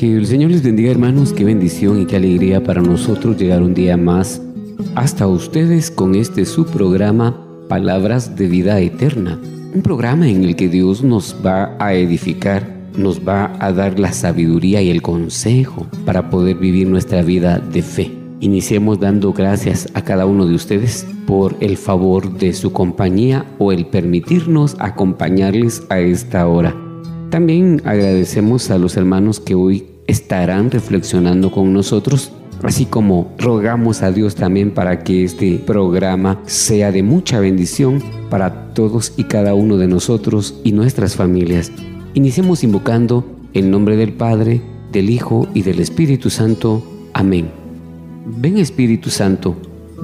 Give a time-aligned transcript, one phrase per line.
[0.00, 3.74] Que el Señor les bendiga hermanos, qué bendición y qué alegría para nosotros llegar un
[3.74, 4.40] día más
[4.94, 9.38] hasta ustedes con este su programa Palabras de Vida Eterna.
[9.74, 14.14] Un programa en el que Dios nos va a edificar, nos va a dar la
[14.14, 18.10] sabiduría y el consejo para poder vivir nuestra vida de fe.
[18.40, 23.70] Iniciemos dando gracias a cada uno de ustedes por el favor de su compañía o
[23.70, 26.74] el permitirnos acompañarles a esta hora.
[27.28, 34.10] También agradecemos a los hermanos que hoy estarán reflexionando con nosotros, así como rogamos a
[34.10, 39.76] Dios también para que este programa sea de mucha bendición para todos y cada uno
[39.76, 41.70] de nosotros y nuestras familias.
[42.14, 46.82] Iniciemos invocando el nombre del Padre, del Hijo y del Espíritu Santo.
[47.14, 47.48] Amén.
[48.26, 49.56] Ven Espíritu Santo,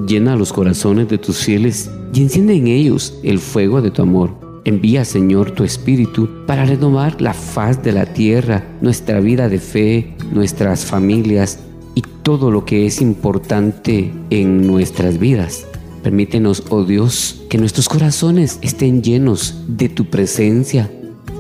[0.07, 4.45] llena los corazones de tus fieles y enciende en ellos el fuego de tu amor.
[4.67, 10.16] Envía, Señor, tu Espíritu para renovar la faz de la tierra, nuestra vida de fe,
[10.32, 11.60] nuestras familias
[11.94, 15.69] y todo lo que es importante en nuestras vidas.
[16.03, 20.91] Permítenos, oh Dios, que nuestros corazones estén llenos de tu presencia.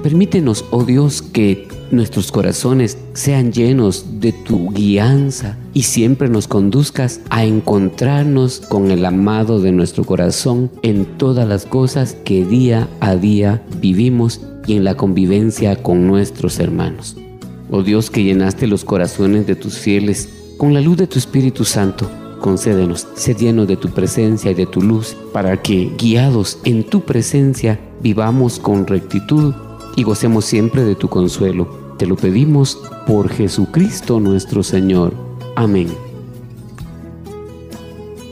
[0.06, 7.20] Permítenos, oh Dios, que nuestros corazones sean llenos de tu guianza y siempre nos conduzcas
[7.28, 13.16] a encontrarnos con el amado de nuestro corazón en todas las cosas que día a
[13.16, 17.16] día vivimos y en la convivencia con nuestros hermanos.
[17.72, 21.64] Oh Dios que llenaste los corazones de tus fieles con la luz de tu Espíritu
[21.64, 22.08] Santo,
[22.40, 27.00] concédenos ser llenos de tu presencia y de tu luz para que, guiados en tu
[27.00, 29.52] presencia, vivamos con rectitud
[29.96, 31.66] y gocemos siempre de tu consuelo.
[31.98, 35.14] Te lo pedimos por Jesucristo nuestro Señor.
[35.56, 35.88] Amén.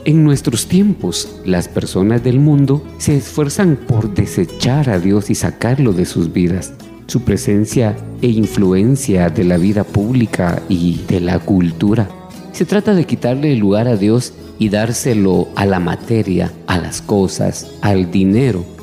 [0.05, 5.93] En nuestros tiempos, las personas del mundo se esfuerzan por desechar a Dios y sacarlo
[5.93, 6.73] de sus vidas.
[7.07, 12.07] Su presencia e influencia de la vida pública y de la cultura.
[12.51, 17.01] Se trata de quitarle el lugar a Dios y dárselo a la materia, a las
[17.01, 18.74] cosas, al dinero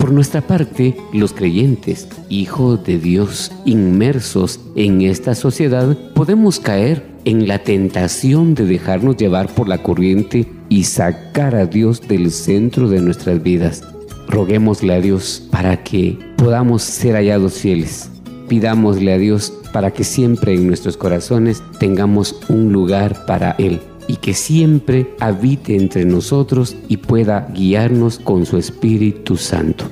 [0.00, 7.46] por nuestra parte, los creyentes, hijos de Dios, inmersos en esta sociedad, podemos caer en
[7.46, 13.02] la tentación de dejarnos llevar por la corriente y sacar a Dios del centro de
[13.02, 13.84] nuestras vidas.
[14.26, 18.10] Roguémosle a Dios para que podamos ser hallados fieles.
[18.48, 24.16] Pidámosle a Dios para que siempre en nuestros corazones tengamos un lugar para Él y
[24.16, 29.84] que siempre habite entre nosotros y pueda guiarnos con su Espíritu Santo.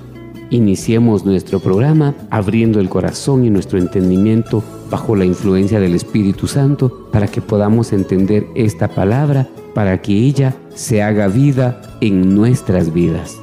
[0.50, 7.08] Iniciemos nuestro programa abriendo el corazón y nuestro entendimiento bajo la influencia del Espíritu Santo
[7.12, 13.38] para que podamos entender esta palabra, para que ella se haga vida en nuestras vidas.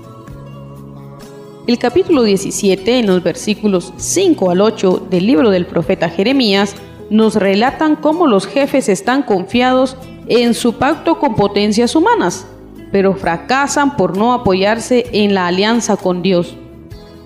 [1.67, 6.75] El capítulo 17, en los versículos 5 al 8 del libro del profeta Jeremías,
[7.09, 9.95] nos relatan cómo los jefes están confiados
[10.27, 12.47] en su pacto con potencias humanas,
[12.91, 16.55] pero fracasan por no apoyarse en la alianza con Dios.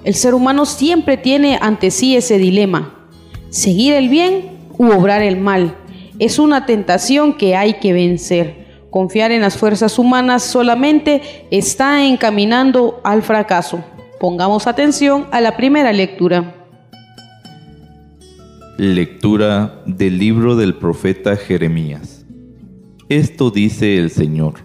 [0.04, 2.94] El ser humano siempre tiene ante sí ese dilema,
[3.50, 5.76] seguir el bien u obrar el mal.
[6.20, 8.68] Es una tentación que hay que vencer.
[8.90, 11.22] Confiar en las fuerzas humanas solamente
[11.52, 13.84] está encaminando al fracaso.
[14.20, 16.56] Pongamos atención a la primera lectura.
[18.78, 22.19] Lectura del libro del profeta Jeremías.
[23.10, 24.60] Esto dice el Señor.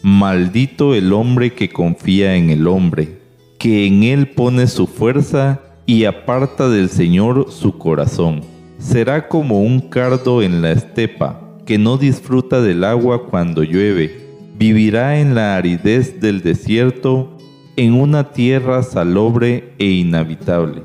[0.00, 3.18] Maldito el hombre que confía en el hombre,
[3.58, 8.42] que en él pone su fuerza y aparta del Señor su corazón.
[8.78, 14.24] Será como un cardo en la estepa, que no disfruta del agua cuando llueve.
[14.56, 17.36] Vivirá en la aridez del desierto,
[17.74, 20.80] en una tierra salobre e inhabitable.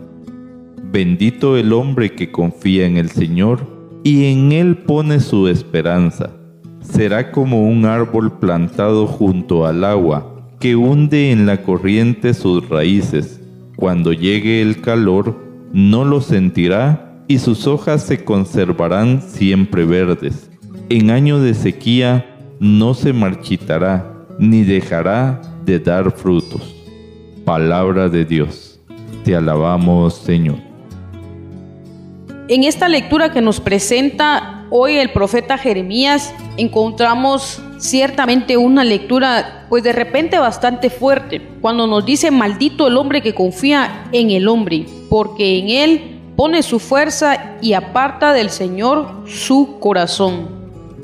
[0.91, 3.59] Bendito el hombre que confía en el Señor
[4.03, 6.31] y en él pone su esperanza
[6.81, 13.39] será como un árbol plantado junto al agua, que hunde en la corriente sus raíces.
[13.75, 15.37] Cuando llegue el calor,
[15.71, 20.49] no lo sentirá y sus hojas se conservarán siempre verdes.
[20.89, 22.25] En año de sequía
[22.59, 26.75] no se marchitará, ni dejará de dar frutos.
[27.45, 28.79] Palabra de Dios.
[29.23, 30.57] Te alabamos, Señor.
[32.47, 39.83] En esta lectura que nos presenta hoy el profeta Jeremías, encontramos ciertamente una lectura, pues
[39.83, 44.85] de repente bastante fuerte, cuando nos dice, maldito el hombre que confía en el hombre,
[45.09, 50.58] porque en él pone su fuerza y aparta del Señor su corazón.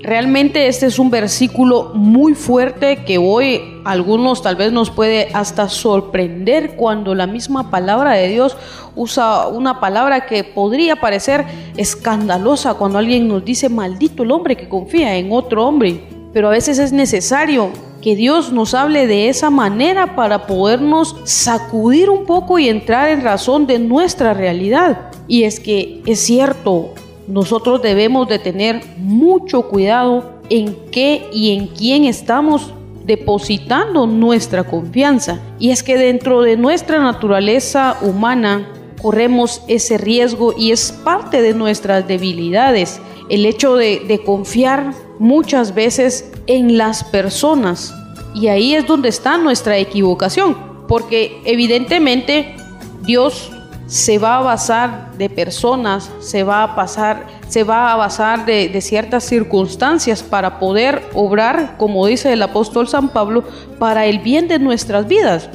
[0.06, 5.68] Realmente este es un versículo muy fuerte que hoy algunos tal vez nos puede hasta
[5.68, 8.56] sorprender cuando la misma palabra de Dios
[8.96, 14.70] usa una palabra que podría parecer escandalosa cuando alguien nos dice maldito el hombre que
[14.70, 16.04] confía en otro hombre.
[16.32, 22.12] Pero a veces es necesario que Dios nos hable de esa manera para podernos sacudir
[22.12, 25.10] un poco y entrar en razón de nuestra realidad.
[25.28, 26.94] Y es que es cierto,
[27.28, 32.74] nosotros debemos de tener mucho cuidado en qué y en quién estamos
[33.06, 35.40] depositando nuestra confianza.
[35.60, 38.68] Y es que dentro de nuestra naturaleza humana
[39.02, 43.00] corremos ese riesgo y es parte de nuestras debilidades.
[43.30, 47.94] El hecho de, de confiar muchas veces en las personas.
[48.34, 50.58] Y ahí es donde está nuestra equivocación.
[50.88, 52.56] Porque evidentemente
[53.04, 53.52] Dios
[53.88, 58.82] se va a basar de personas, se va a pasar, se va a basar de,
[58.82, 63.44] ciertas circunstancias para poder obrar, como dice el apóstol San Pablo,
[63.78, 65.50] para el bien de nuestras vidas.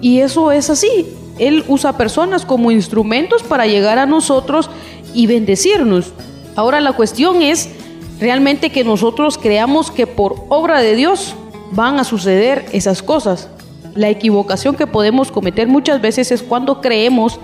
[0.00, 1.06] Y eso es así.
[1.38, 4.68] Él usa personas como instrumentos para llegar a nosotros
[5.14, 6.12] y bendecirnos.
[6.56, 7.68] Ahora la cuestión es
[8.18, 11.34] realmente que nosotros creamos que por obra de Dios
[11.72, 13.48] van a suceder esas cosas.
[13.94, 17.38] La equivocación que podemos cometer muchas veces es cuando creemos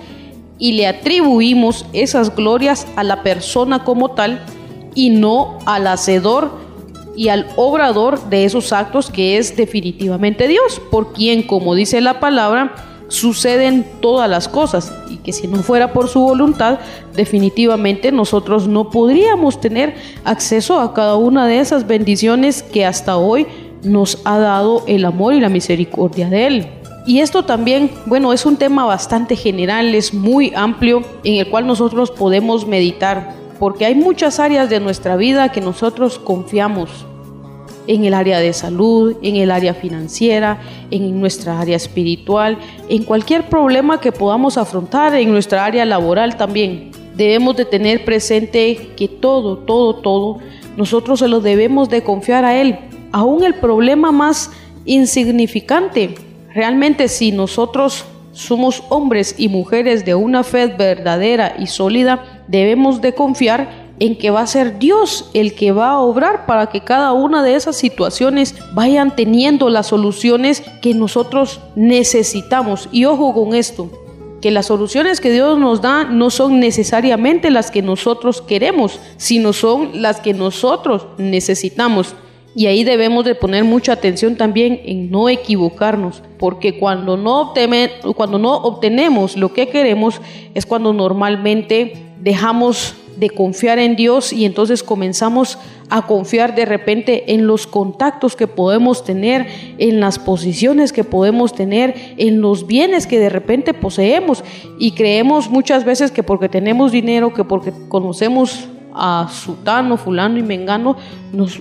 [0.63, 4.45] y le atribuimos esas glorias a la persona como tal
[4.95, 6.51] y no al hacedor
[7.17, 12.21] y al obrador de esos actos que es definitivamente Dios, por quien, como dice la
[12.21, 12.75] palabra,
[13.09, 16.79] suceden todas las cosas y que si no fuera por su voluntad,
[17.13, 23.47] definitivamente nosotros no podríamos tener acceso a cada una de esas bendiciones que hasta hoy
[23.83, 26.82] nos ha dado el amor y la misericordia de Él.
[27.05, 31.67] Y esto también, bueno, es un tema bastante general, es muy amplio en el cual
[31.67, 37.05] nosotros podemos meditar, porque hay muchas áreas de nuestra vida que nosotros confiamos
[37.87, 40.61] en el área de salud, en el área financiera,
[40.91, 42.57] en nuestra área espiritual,
[42.87, 46.91] en cualquier problema que podamos afrontar, en nuestra área laboral también.
[47.17, 50.37] Debemos de tener presente que todo, todo, todo,
[50.77, 52.79] nosotros se lo debemos de confiar a Él.
[53.11, 54.51] Aún el problema más
[54.85, 56.15] insignificante
[56.53, 63.13] Realmente si nosotros somos hombres y mujeres de una fe verdadera y sólida, debemos de
[63.13, 67.13] confiar en que va a ser Dios el que va a obrar para que cada
[67.13, 72.89] una de esas situaciones vayan teniendo las soluciones que nosotros necesitamos.
[72.91, 73.89] Y ojo con esto,
[74.41, 79.53] que las soluciones que Dios nos da no son necesariamente las que nosotros queremos, sino
[79.53, 82.15] son las que nosotros necesitamos.
[82.55, 87.53] Y ahí debemos de poner mucha atención también en no equivocarnos, porque cuando no,
[88.15, 90.21] cuando no obtenemos lo que queremos
[90.53, 95.57] es cuando normalmente dejamos de confiar en Dios y entonces comenzamos
[95.89, 101.53] a confiar de repente en los contactos que podemos tener, en las posiciones que podemos
[101.53, 104.43] tener, en los bienes que de repente poseemos.
[104.79, 110.43] Y creemos muchas veces que porque tenemos dinero, que porque conocemos a Sutano, Fulano y
[110.43, 110.97] Mengano,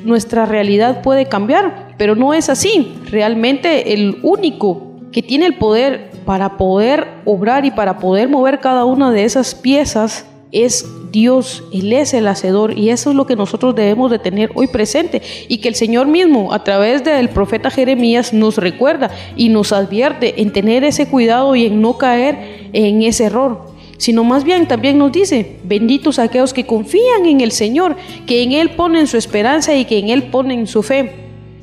[0.05, 2.95] nuestra realidad puede cambiar, pero no es así.
[3.11, 8.85] Realmente el único que tiene el poder para poder obrar y para poder mover cada
[8.85, 13.37] una de esas piezas es Dios, Él es el hacedor y eso es lo que
[13.37, 17.71] nosotros debemos de tener hoy presente y que el Señor mismo a través del profeta
[17.71, 23.03] Jeremías nos recuerda y nos advierte en tener ese cuidado y en no caer en
[23.03, 23.72] ese error
[24.03, 27.95] sino más bien también nos dice, benditos aquellos que confían en el Señor,
[28.27, 31.13] que en Él ponen su esperanza y que en Él ponen su fe,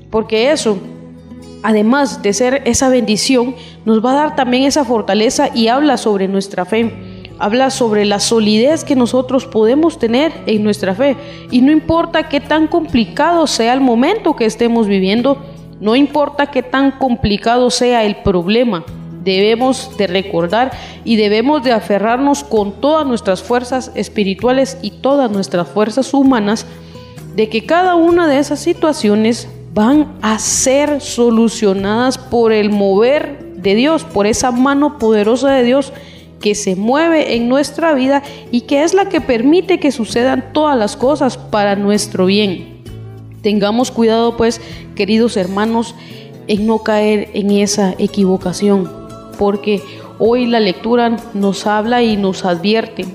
[0.10, 0.78] porque eso,
[1.64, 6.30] además de ser esa bendición, nos va a dar también esa fortaleza y habla sobre
[6.30, 6.94] nuestra fe.
[7.40, 11.18] Habla sobre la solidez que nosotros podemos tener en nuestra fe.
[11.52, 15.38] Y no importa qué tan complicado sea el momento que estemos viviendo,
[15.82, 18.86] no importa qué tan complicado sea el problema,
[19.24, 20.72] debemos de recordar
[21.04, 26.66] y debemos de aferrarnos con todas nuestras fuerzas espirituales y todas nuestras fuerzas humanas
[27.36, 33.76] de que cada una de esas situaciones van a ser solucionadas por el mover de
[33.76, 35.94] Dios, por esa mano poderosa de Dios
[36.42, 40.78] que se mueve en nuestra vida y que es la que permite que sucedan todas
[40.78, 42.84] las cosas para nuestro bien.
[43.42, 44.62] Tengamos cuidado pues,
[44.96, 45.96] queridos hermanos,
[46.48, 48.99] en no caer en esa equivocación,
[49.40, 49.82] porque
[50.20, 53.06] hoy la lectura nos habla y nos advierte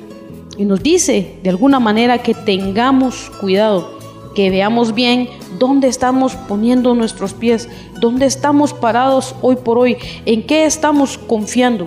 [0.57, 3.99] y nos dice de alguna manera que tengamos cuidado,
[4.35, 5.28] que veamos bien
[5.59, 7.69] dónde estamos poniendo nuestros pies,
[8.00, 11.85] dónde estamos parados hoy por hoy, en qué estamos confiando,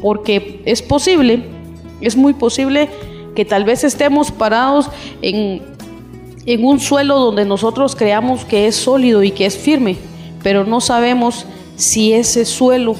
[0.00, 1.44] porque es posible,
[2.00, 2.88] es muy posible
[3.36, 4.88] que tal vez estemos parados
[5.22, 5.62] en,
[6.44, 9.96] en un suelo donde nosotros creamos que es sólido y que es firme,
[10.42, 11.46] pero no sabemos
[11.76, 12.96] si ese suelo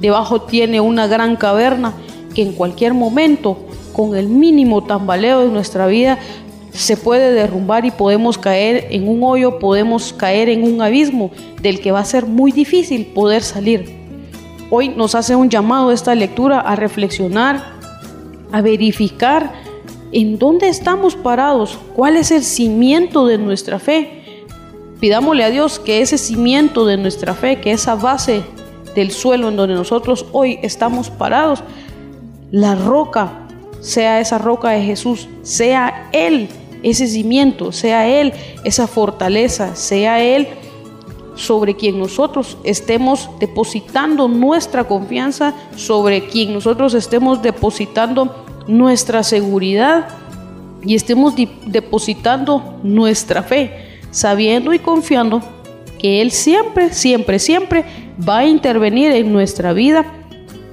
[0.00, 1.94] debajo tiene una gran caverna
[2.34, 3.58] que en cualquier momento,
[3.92, 6.18] con el mínimo tambaleo de nuestra vida,
[6.72, 11.30] se puede derrumbar y podemos caer en un hoyo, podemos caer en un abismo
[11.60, 13.98] del que va a ser muy difícil poder salir.
[14.70, 17.72] Hoy nos hace un llamado esta lectura a reflexionar,
[18.52, 19.52] a verificar
[20.12, 24.44] en dónde estamos parados, cuál es el cimiento de nuestra fe.
[25.00, 28.42] Pidámosle a Dios que ese cimiento de nuestra fe, que esa base
[28.94, 31.62] del suelo en donde nosotros hoy estamos parados,
[32.50, 33.46] la roca
[33.80, 36.48] sea esa roca de Jesús, sea Él
[36.82, 38.32] ese cimiento, sea Él
[38.64, 40.48] esa fortaleza, sea Él
[41.34, 50.08] sobre quien nosotros estemos depositando nuestra confianza, sobre quien nosotros estemos depositando nuestra seguridad
[50.82, 51.34] y estemos
[51.66, 55.42] depositando nuestra fe, sabiendo y confiando
[55.98, 57.84] que Él siempre, siempre, siempre
[58.28, 60.04] va a intervenir en nuestra vida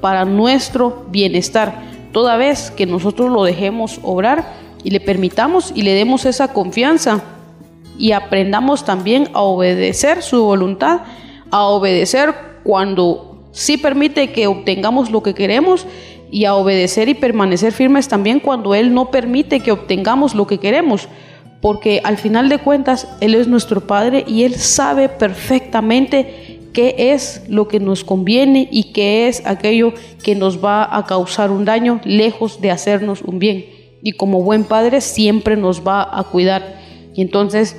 [0.02, 5.94] para nuestro bienestar, toda vez que nosotros lo dejemos obrar y le permitamos y le
[5.94, 7.24] demos esa confianza
[7.98, 11.02] y aprendamos también a obedecer su voluntad,
[11.52, 15.88] a obedecer cuando sí permite que obtengamos lo que queremos
[16.30, 20.60] y a obedecer y permanecer firmes también cuando Él no permite que obtengamos lo que
[20.60, 21.08] queremos.
[21.62, 27.42] Porque al final de cuentas Él es nuestro Padre y Él sabe perfectamente qué es
[27.50, 32.00] lo que nos conviene y qué es aquello que nos va a causar un daño
[32.04, 33.66] lejos de hacernos un bien.
[34.04, 36.80] Y como buen Padre siempre nos va a cuidar.
[37.16, 37.76] Y entonces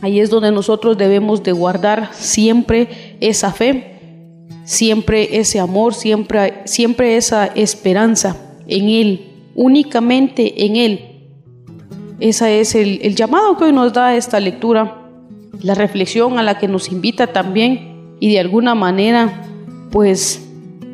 [0.00, 2.88] ahí es donde nosotros debemos de guardar siempre
[3.20, 3.98] esa fe,
[4.64, 11.10] siempre ese amor, siempre, siempre esa esperanza en Él, únicamente en Él
[12.20, 15.08] ese es el, llamado que hoy nos da esta lectura,
[15.62, 17.89] la reflexión a la que nos invita también
[18.20, 19.46] y de alguna manera
[19.90, 20.46] pues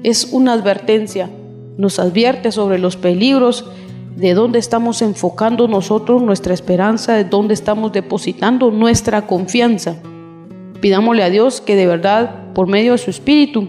[0.02, 1.28] es una advertencia,
[1.76, 3.66] nos advierte sobre los peligros,
[4.16, 9.96] de dónde estamos enfocando nosotros nuestra esperanza, de dónde estamos depositando nuestra confianza.
[10.80, 13.68] Pidámosle a Dios que de verdad, por medio de su Espíritu,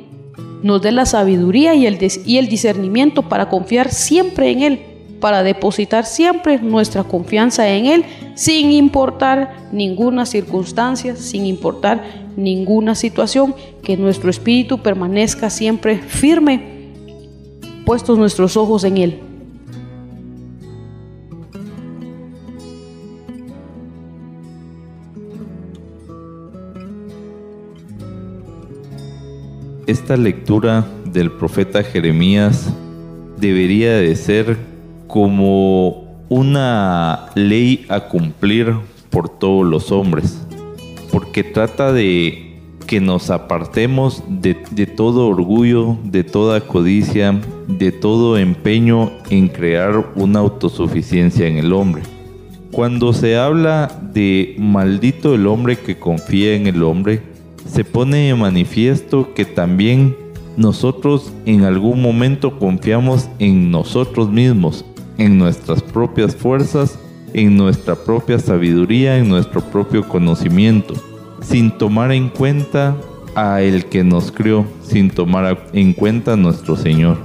[0.64, 4.80] nos dé la sabiduría y el, y el discernimiento para confiar siempre en Él
[5.20, 13.54] para depositar siempre nuestra confianza en Él sin importar ninguna circunstancia, sin importar ninguna situación,
[13.84, 16.94] que nuestro espíritu permanezca siempre firme,
[17.86, 19.20] puestos nuestros ojos en Él.
[29.88, 32.74] Esta lectura del profeta Jeremías
[33.38, 34.58] debería de ser
[35.08, 38.76] como una ley a cumplir
[39.10, 40.47] por todos los hombres,
[41.12, 42.48] porque trata de
[42.88, 44.54] que nos apartemos de,
[44.86, 52.04] todo orgullo, de toda codicia, de todo empeño en crear una autosuficiencia en el hombre.
[52.72, 57.22] Cuando se habla de maldito el hombre que confía en el hombre,
[57.68, 60.16] se pone de manifiesto que también
[60.56, 64.86] nosotros en algún momento confiamos en nosotros mismos
[65.18, 67.00] en nuestras propias fuerzas,
[67.38, 70.96] en nuestra propia sabiduría, en nuestro propio conocimiento,
[71.40, 72.98] sin tomar en cuenta
[73.36, 77.20] a el que nos crió, sin tomar en cuenta a nuestro Señor.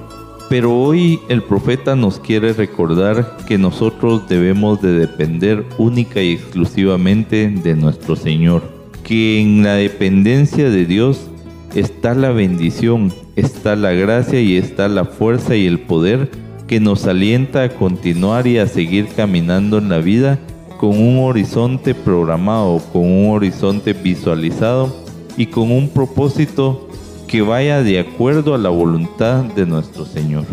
[0.50, 7.48] Pero hoy el profeta nos quiere recordar que nosotros debemos de depender única y exclusivamente
[7.48, 8.62] de nuestro Señor,
[9.02, 11.30] que en la dependencia de Dios
[11.74, 16.30] está la bendición, está la gracia y está la fuerza y el poder
[16.72, 20.38] que nos alienta a continuar y a seguir caminando en la vida
[20.78, 24.90] con un horizonte programado, con un horizonte visualizado
[25.36, 26.88] y con un propósito
[27.28, 30.46] que vaya de acuerdo a la voluntad de nuestro Señor.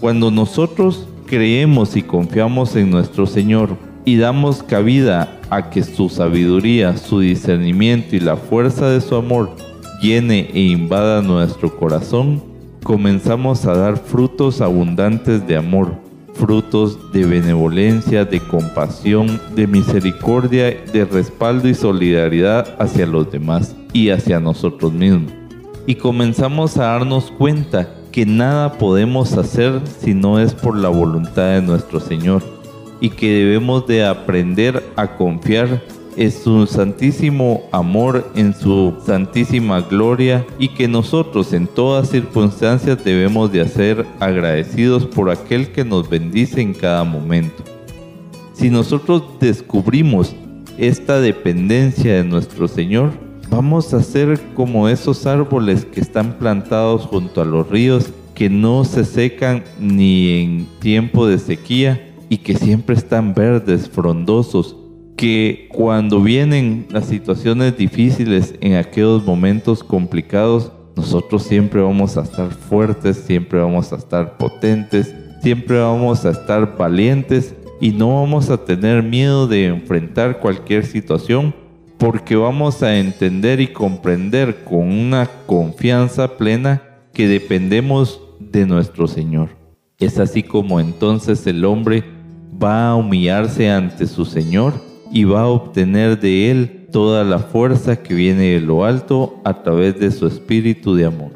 [0.00, 6.96] Cuando nosotros creemos y confiamos en nuestro Señor, y damos cabida a que su sabiduría,
[6.96, 9.54] su discernimiento y la fuerza de su amor
[10.00, 12.51] llene e invada nuestro corazón,
[12.82, 15.94] comenzamos a dar frutos abundantes de amor,
[16.34, 24.10] frutos de benevolencia, de compasión, de misericordia, de respaldo y solidaridad hacia los demás y
[24.10, 25.32] hacia nosotros mismos.
[25.86, 31.54] Y comenzamos a darnos cuenta que nada podemos hacer si no es por la voluntad
[31.54, 32.42] de nuestro Señor
[33.00, 35.82] y que debemos de aprender a confiar
[36.16, 43.52] en su santísimo amor, en su santísima gloria y que nosotros en todas circunstancias debemos
[43.52, 47.62] de ser agradecidos por aquel que nos bendice en cada momento.
[48.52, 50.34] Si nosotros descubrimos
[50.78, 53.10] esta dependencia de nuestro Señor,
[53.50, 58.84] vamos a ser como esos árboles que están plantados junto a los ríos que no
[58.84, 64.76] se secan ni en tiempo de sequía y que siempre están verdes, frondosos,
[65.16, 72.50] que cuando vienen las situaciones difíciles en aquellos momentos complicados, nosotros siempre vamos a estar
[72.50, 78.64] fuertes, siempre vamos a estar potentes, siempre vamos a estar valientes y no vamos a
[78.64, 81.54] tener miedo de enfrentar cualquier situación
[81.98, 89.50] porque vamos a entender y comprender con una confianza plena que dependemos de nuestro Señor.
[89.98, 92.02] Es así como entonces el hombre
[92.62, 97.96] va a humillarse ante su Señor y va a obtener de Él toda la fuerza
[97.96, 101.30] que viene de lo alto a través de su espíritu de amor.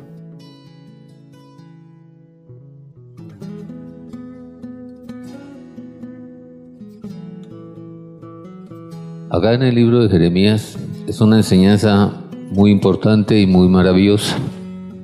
[9.31, 12.13] Acá en el libro de Jeremías es una enseñanza
[12.51, 14.39] muy importante y muy maravillosa.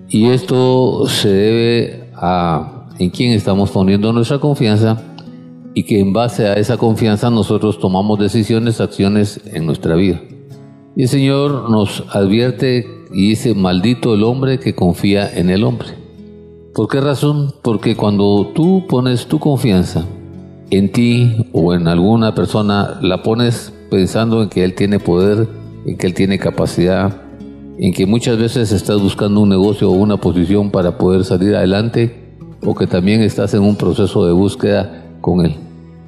[0.08, 5.11] Y esto se debe a en quién estamos poniendo nuestra confianza
[5.74, 10.20] y que en base a esa confianza nosotros tomamos decisiones, acciones en nuestra vida.
[10.94, 15.88] Y el Señor nos advierte y dice, maldito el hombre que confía en el hombre.
[16.74, 17.54] ¿Por qué razón?
[17.62, 20.04] Porque cuando tú pones tu confianza
[20.70, 25.48] en ti o en alguna persona, la pones pensando en que Él tiene poder,
[25.86, 27.22] en que Él tiene capacidad,
[27.78, 32.34] en que muchas veces estás buscando un negocio o una posición para poder salir adelante,
[32.64, 35.56] o que también estás en un proceso de búsqueda con Él.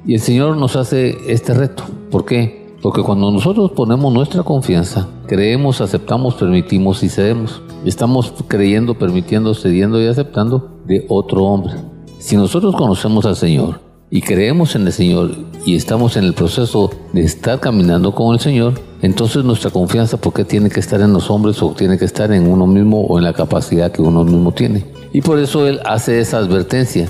[0.05, 1.83] Y el Señor nos hace este reto.
[2.11, 2.65] ¿Por qué?
[2.83, 7.63] Porque cuando nosotros ponemos nuestra confianza, creemos, aceptamos, permitimos y cedemos.
[7.83, 11.73] Estamos creyendo, permitiendo, cediendo y aceptando de otro hombre.
[12.19, 13.79] Si nosotros conocemos al Señor
[14.11, 15.31] y creemos en el Señor
[15.65, 20.33] y estamos en el proceso de estar caminando con el Señor, entonces nuestra confianza, ¿por
[20.33, 23.17] qué tiene que estar en los hombres o tiene que estar en uno mismo o
[23.17, 24.85] en la capacidad que uno mismo tiene?
[25.11, 27.09] Y por eso Él hace esa advertencia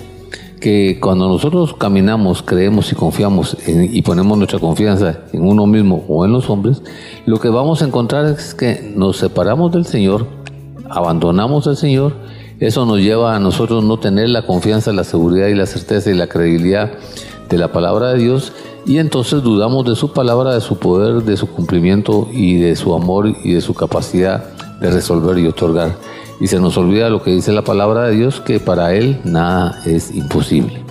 [0.65, 6.25] que cuando nosotros caminamos, creemos y confiamos y ponemos nuestra confianza en uno mismo o
[6.25, 6.81] en los hombres,
[7.27, 10.25] lo que vamos a encontrar es que nos separamos del Señor,
[10.89, 12.13] abandonamos al Señor,
[12.59, 16.15] eso nos lleva a nosotros no tener la confianza, la seguridad y la certeza y
[16.15, 16.93] la credibilidad
[17.47, 18.51] de la palabra de Dios
[18.87, 22.95] y entonces dudamos de su palabra, de su poder, de su cumplimiento y de su
[22.95, 24.45] amor y de su capacidad
[24.81, 28.41] de resolver y otorgar y se nos olvida lo que dice la palabra de Dios,
[28.41, 30.83] que para Él nada es imposible.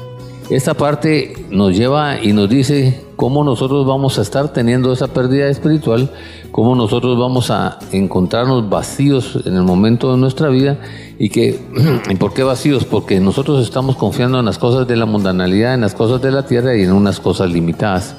[0.50, 5.48] Esta parte nos lleva y nos dice cómo nosotros vamos a estar teniendo esa pérdida
[5.48, 6.10] espiritual,
[6.52, 10.78] cómo nosotros vamos a encontrarnos vacíos en el momento de nuestra vida
[11.18, 11.58] y que,
[12.18, 12.84] ¿por qué vacíos?
[12.84, 16.44] Porque nosotros estamos confiando en las cosas de la mundanalidad, en las cosas de la
[16.44, 18.14] tierra y en unas cosas limitadas.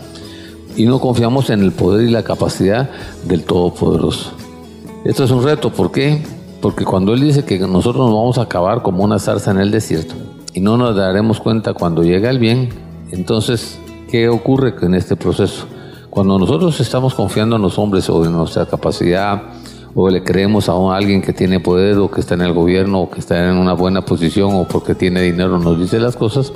[0.75, 2.89] Y no confiamos en el poder y la capacidad
[3.25, 4.31] del Todopoderoso.
[5.05, 6.23] Esto es un reto, ¿por qué?
[6.65, 9.69] Porque cuando Él dice que nosotros nos vamos a acabar como una zarza en el
[9.69, 10.15] desierto
[10.51, 12.69] y no nos daremos cuenta cuando llega el bien,
[13.11, 15.67] entonces, ¿qué ocurre en este proceso?
[16.09, 19.43] Cuando nosotros estamos confiando en los hombres o en nuestra capacidad,
[19.93, 23.11] o le creemos a alguien que tiene poder o que está en el gobierno o
[23.11, 26.51] que está en una buena posición o porque tiene dinero nos dice las cosas,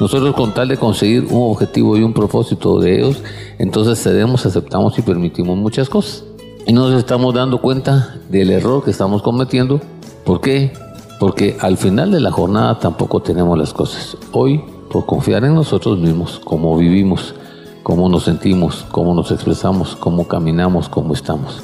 [0.00, 3.22] nosotros con tal de conseguir un objetivo y un propósito de ellos,
[3.60, 6.24] entonces cedemos, aceptamos y permitimos muchas cosas
[6.66, 9.80] y nos estamos dando cuenta del error que estamos cometiendo.
[10.24, 10.72] ¿Por qué?
[11.20, 14.16] Porque al final de la jornada tampoco tenemos las cosas.
[14.32, 17.34] Hoy, por confiar en nosotros mismos, cómo vivimos,
[17.82, 21.62] cómo nos sentimos, cómo nos expresamos, cómo caminamos, cómo estamos.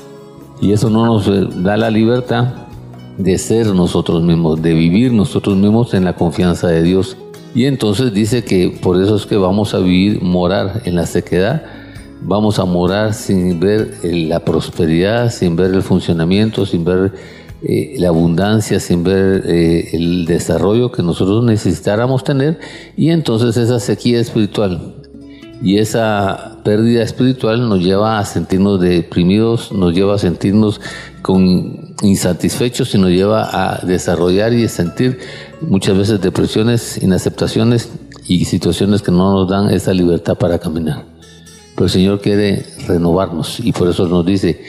[0.61, 1.27] Y eso no nos
[1.63, 2.49] da la libertad
[3.17, 7.17] de ser nosotros mismos, de vivir nosotros mismos en la confianza de Dios.
[7.55, 11.63] Y entonces dice que por eso es que vamos a vivir, morar en la sequedad
[12.23, 17.13] vamos a morar sin ver eh, la prosperidad, sin ver el funcionamiento, sin ver
[17.63, 22.59] eh, la abundancia, sin ver eh, el desarrollo que nosotros necesitáramos tener
[22.97, 24.95] y entonces esa sequía espiritual
[25.63, 30.81] Y esa pérdida espiritual nos lleva a sentirnos deprimidos, nos lleva a sentirnos
[32.03, 35.19] insatisfechos y nos lleva a desarrollar y sentir
[35.61, 37.91] muchas veces depresiones, inaceptaciones
[38.27, 41.10] y situaciones que no nos dan esa libertad para caminar.
[41.81, 44.61] Pero el Señor quiere renovarnos y por eso nos dice,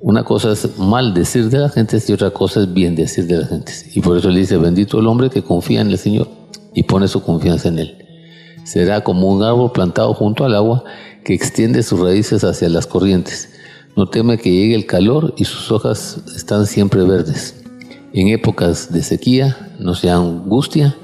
[0.00, 3.36] una cosa es mal decir de la gente y otra cosa es bien decir de
[3.36, 3.72] la gente.
[3.94, 6.26] Y por eso le dice, bendito el hombre que confía en el Señor
[6.74, 8.04] y pone su confianza en Él.
[8.64, 10.82] Será como un árbol plantado junto al agua
[11.24, 13.50] que extiende sus raíces hacia las corrientes.
[13.94, 17.62] No teme que llegue el calor y sus hojas están siempre verdes.
[18.12, 20.96] En épocas de sequía no se angustia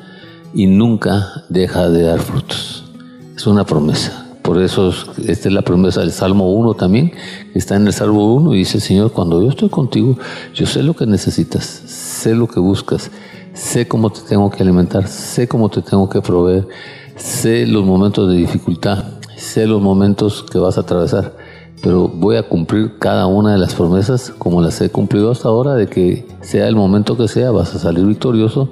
[0.53, 2.93] y nunca deja de dar frutos.
[3.37, 4.24] Es una promesa.
[4.44, 4.92] Por eso
[5.26, 7.12] esta es la promesa del Salmo 1 también,
[7.54, 10.18] está en el Salmo 1 y dice, Señor, cuando yo estoy contigo,
[10.52, 13.11] yo sé lo que necesitas, sé lo que buscas,
[13.54, 16.68] sé cómo te tengo que alimentar, sé cómo te tengo que proveer,
[17.16, 19.04] sé los momentos de dificultad,
[19.35, 21.35] sé los momentos que vas a atravesar,
[21.83, 25.74] pero voy a cumplir cada una de las promesas como las he cumplido hasta ahora,
[25.74, 28.68] de que sea el momento que sea, vas a salir victorioso,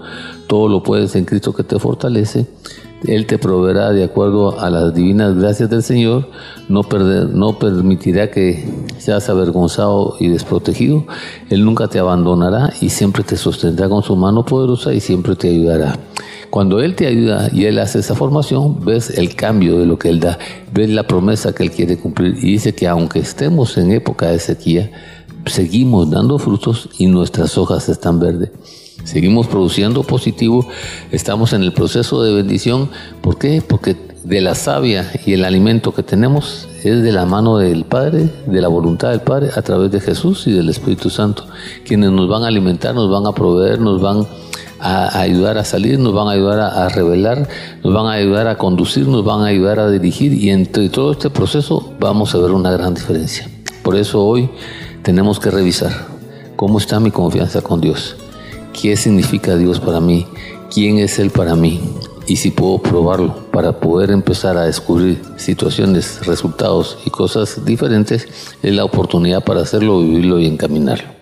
[0.49, 2.47] todo lo puedes en Cristo que te fortalece
[3.07, 6.29] él te proveerá de acuerdo a las divinas gracias del Señor,
[6.69, 8.65] no, perder, no permitirá que
[8.99, 11.05] seas avergonzado y desprotegido.
[11.51, 15.49] Él nunca te abandonará y siempre te sostendrá con su mano poderosa y siempre te
[15.49, 15.99] ayudará.
[16.51, 20.09] Cuando Él te ayuda y Él hace esa formación, ves el cambio de lo que
[20.11, 20.39] Él da,
[20.73, 24.39] ves la promesa que Él quiere cumplir y dice que aunque estemos en época de
[24.39, 24.91] sequía,
[25.47, 28.51] seguimos dando frutos y nuestras hojas están verdes.
[29.05, 30.67] Seguimos produciendo positivo,
[31.11, 32.89] estamos en el proceso de bendición.
[33.21, 33.63] ¿Por qué?
[33.67, 38.31] Porque de la savia y el alimento que tenemos es de la mano del Padre,
[38.47, 41.47] de la voluntad del Padre, a través de Jesús y del Espíritu Santo,
[41.85, 44.27] quienes nos van a alimentar, nos van a proveer, nos van
[44.79, 47.49] a ayudar a salir, nos van a ayudar a, revelar,
[47.83, 51.13] nos van a ayudar a conducir, nos van a ayudar a dirigir y entre todo
[51.13, 53.49] este proceso vamos a ver una gran diferencia.
[53.83, 54.49] Por eso hoy
[55.03, 55.93] tenemos que revisar
[56.57, 58.17] cómo está mi confianza con Dios
[58.73, 60.27] qué significa Dios para mí,
[60.73, 61.81] quién es Él para mí
[62.27, 68.29] y si puedo probarlo para poder empezar a descubrir situaciones, resultados y cosas diferentes,
[68.63, 71.22] es la oportunidad para hacerlo, vivirlo y encaminarlo.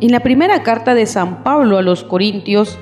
[0.00, 2.78] En la primera carta de San Pablo a los Corintios,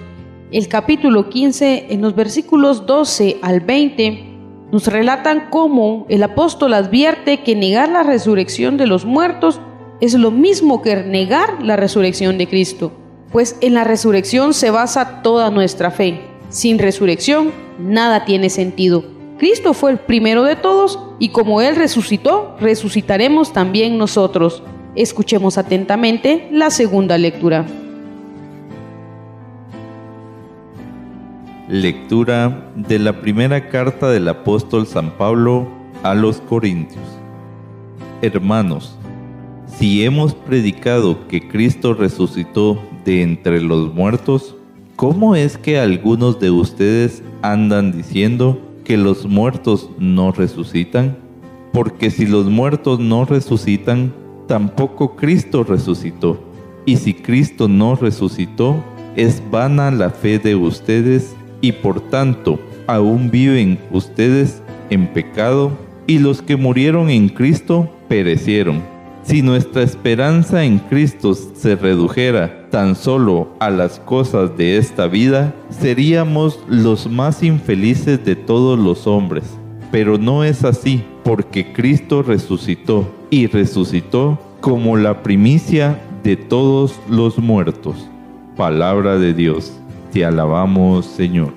[0.53, 4.25] el capítulo 15, en los versículos 12 al 20,
[4.71, 9.61] nos relatan cómo el apóstol advierte que negar la resurrección de los muertos
[10.01, 12.93] es lo mismo que negar la resurrección de Cristo,
[13.33, 16.21] pues en la resurrección se basa toda nuestra fe.
[16.51, 17.51] Sin resurrección,
[17.81, 19.03] nada tiene sentido.
[19.39, 24.63] Cristo fue el primero de todos y como Él resucitó, resucitaremos también nosotros.
[24.99, 27.65] Escuchemos atentamente la segunda lectura.
[31.69, 35.69] Lectura de la primera carta del apóstol San Pablo
[36.03, 37.05] a los Corintios.
[38.23, 38.99] Hermanos,
[39.69, 44.57] si hemos predicado que Cristo resucitó de entre los muertos,
[44.97, 51.17] ¿cómo es que algunos de ustedes andan diciendo que los muertos no resucitan?
[51.73, 54.13] Porque si los muertos no resucitan,
[54.49, 56.41] tampoco Cristo resucitó.
[56.85, 58.83] Y si Cristo no resucitó,
[59.15, 65.71] es vana la fe de ustedes y por tanto aún viven ustedes en pecado
[66.07, 68.83] y los que murieron en Cristo perecieron.
[69.23, 75.55] Si nuestra esperanza en Cristo se redujera tan solo a las cosas de esta vida,
[75.69, 79.58] seríamos los más infelices de todos los hombres.
[79.91, 87.39] Pero no es así, porque Cristo resucitó y resucitó como la primicia de todos los
[87.39, 87.97] muertos.
[88.57, 89.73] Palabra de Dios,
[90.13, 91.53] te alabamos Señor.